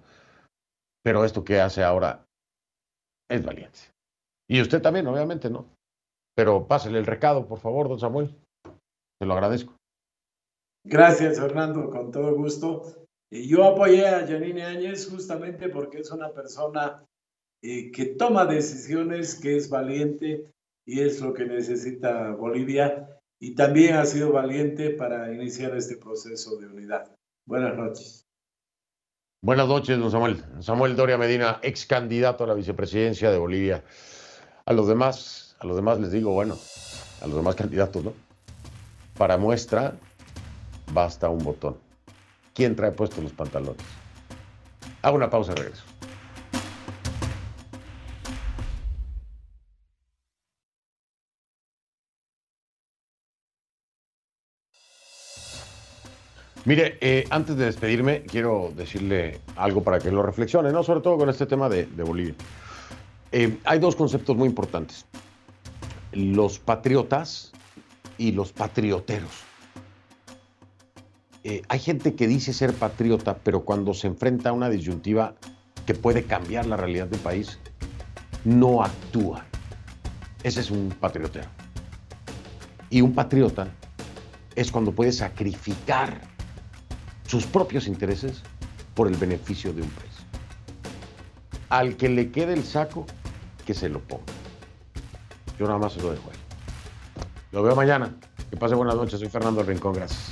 pero 1.09 1.25
esto 1.25 1.43
que 1.43 1.59
hace 1.59 1.83
ahora 1.83 2.27
es 3.31 3.43
valiente. 3.43 3.79
Y 4.47 4.61
usted 4.61 4.83
también, 4.83 5.07
obviamente, 5.07 5.49
¿no? 5.49 5.71
Pero 6.37 6.67
pásele 6.67 6.99
el 6.99 7.07
recado, 7.07 7.47
por 7.47 7.59
favor, 7.59 7.89
don 7.89 7.99
Samuel. 7.99 8.35
Se 9.19 9.27
lo 9.27 9.33
agradezco. 9.33 9.75
Gracias, 10.85 11.41
Fernando, 11.41 11.89
con 11.89 12.11
todo 12.11 12.35
gusto. 12.35 13.07
Yo 13.31 13.65
apoyé 13.65 14.07
a 14.07 14.27
Janine 14.27 14.65
Áñez 14.65 15.09
justamente 15.11 15.71
porque 15.71 16.01
es 16.01 16.11
una 16.11 16.31
persona 16.31 17.03
eh, 17.63 17.91
que 17.91 18.07
toma 18.07 18.47
decisiones, 18.47 19.35
que 19.35 19.57
es 19.57 19.69
valiente 19.69 20.45
y 20.87 21.01
es 21.01 21.21
lo 21.21 21.35
que 21.35 21.45
necesita 21.45 22.31
Bolivia 22.33 23.09
y 23.41 23.55
también 23.55 23.97
ha 23.97 24.05
sido 24.05 24.33
valiente 24.33 24.91
para 24.91 25.33
iniciar 25.33 25.77
este 25.77 25.97
proceso 25.97 26.57
de 26.57 26.67
unidad. 26.67 27.15
Buenas 27.47 27.77
noches. 27.77 28.27
Buenas 29.41 29.69
noches, 29.69 29.99
don 29.99 30.11
Samuel. 30.11 30.43
Samuel 30.61 30.97
Doria 30.97 31.17
Medina, 31.17 31.61
ex 31.63 31.87
candidato 31.87 32.45
a 32.45 32.47
la 32.49 32.55
vicepresidencia 32.55 33.31
de 33.31 33.39
Bolivia. 33.39 33.85
A 34.65 34.73
los 34.73 34.89
demás, 34.89 35.57
a 35.61 35.67
los 35.67 35.77
demás 35.77 36.01
les 36.01 36.11
digo, 36.11 36.33
bueno, 36.33 36.59
a 37.23 37.27
los 37.27 37.37
demás 37.37 37.55
candidatos, 37.55 38.05
¿no? 38.05 38.13
Para 39.17 39.37
muestra, 39.37 39.95
basta 40.93 41.29
un 41.29 41.43
botón. 41.45 41.77
¿Quién 42.55 42.75
trae 42.75 42.91
puestos 42.91 43.23
los 43.23 43.33
pantalones? 43.33 43.83
Hago 45.03 45.17
una 45.17 45.31
pausa 45.31 45.53
y 45.53 45.55
regreso. 45.55 45.85
Mire, 56.69 56.99
eh, 57.01 57.25
antes 57.31 57.57
de 57.57 57.65
despedirme, 57.65 58.25
quiero 58.25 58.75
decirle 58.77 59.41
algo 59.57 59.83
para 59.83 59.99
que 60.01 60.11
lo 60.11 60.23
reflexione, 60.23 60.71
¿no? 60.71 60.83
Sobre 60.83 61.01
todo 61.01 61.17
con 61.17 61.31
este 61.31 61.47
tema 61.47 61.67
de, 61.71 61.87
Bolivia. 62.05 62.35
Eh, 63.33 63.57
hay 63.65 63.79
dos 63.79 63.97
conceptos 63.97 64.37
muy 64.37 64.49
importantes. 64.49 65.07
Los 66.13 66.59
patriotas 66.59 67.53
y 68.19 68.33
los 68.33 68.53
patrioteros. 68.53 69.31
Eh, 71.43 71.63
hay 71.69 71.79
gente 71.79 72.15
que 72.15 72.29
dice 72.29 72.53
ser 72.53 72.75
patriota, 72.75 73.39
pero 73.43 73.65
cuando 73.65 73.95
se 73.95 74.09
enfrenta 74.09 74.51
a 74.51 74.53
una 74.53 74.69
disyuntiva 74.69 75.37
que 75.87 75.95
puede 75.95 76.25
cambiar 76.25 76.67
la 76.67 76.77
realidad 76.77 77.07
del 77.07 77.21
país, 77.21 77.59
no 78.45 78.83
actúa. 78.83 79.47
Ese 80.43 80.61
es 80.61 80.71
un 80.71 80.91
patriotero. 80.91 81.49
Y 82.91 83.01
un 83.01 83.15
patriota 83.15 83.69
es 84.55 84.71
cuando 84.71 84.93
puede 84.93 85.13
sacrificar 85.13 86.37
sus 87.29 87.45
propios 87.47 87.87
intereses 87.87 88.43
por 88.95 89.07
el 89.07 89.17
beneficio 89.17 89.73
de 89.73 89.83
un 89.83 89.91
país. 89.91 90.09
Al 91.69 91.97
que 91.97 92.09
le 92.09 92.31
quede 92.33 92.55
el 92.55 92.65
saco, 92.65 93.07
que 93.67 93.75
se 93.75 93.91
lo 93.91 94.01
ponga. 94.01 94.25
Yo 95.59 95.67
nada 95.67 95.79
más 95.79 95.93
se 95.93 96.01
lo 96.01 96.11
dejo 96.11 96.31
ahí. 96.31 96.39
Lo 97.53 97.63
veo 97.63 97.77
mañana. 97.77 98.15
Que 98.51 98.57
pase 98.57 98.75
buenas 98.75 98.97
noches. 98.97 99.21
Soy 99.21 99.29
Fernando 99.29 99.63
Rincón. 99.63 99.93
Gracias. 99.93 100.28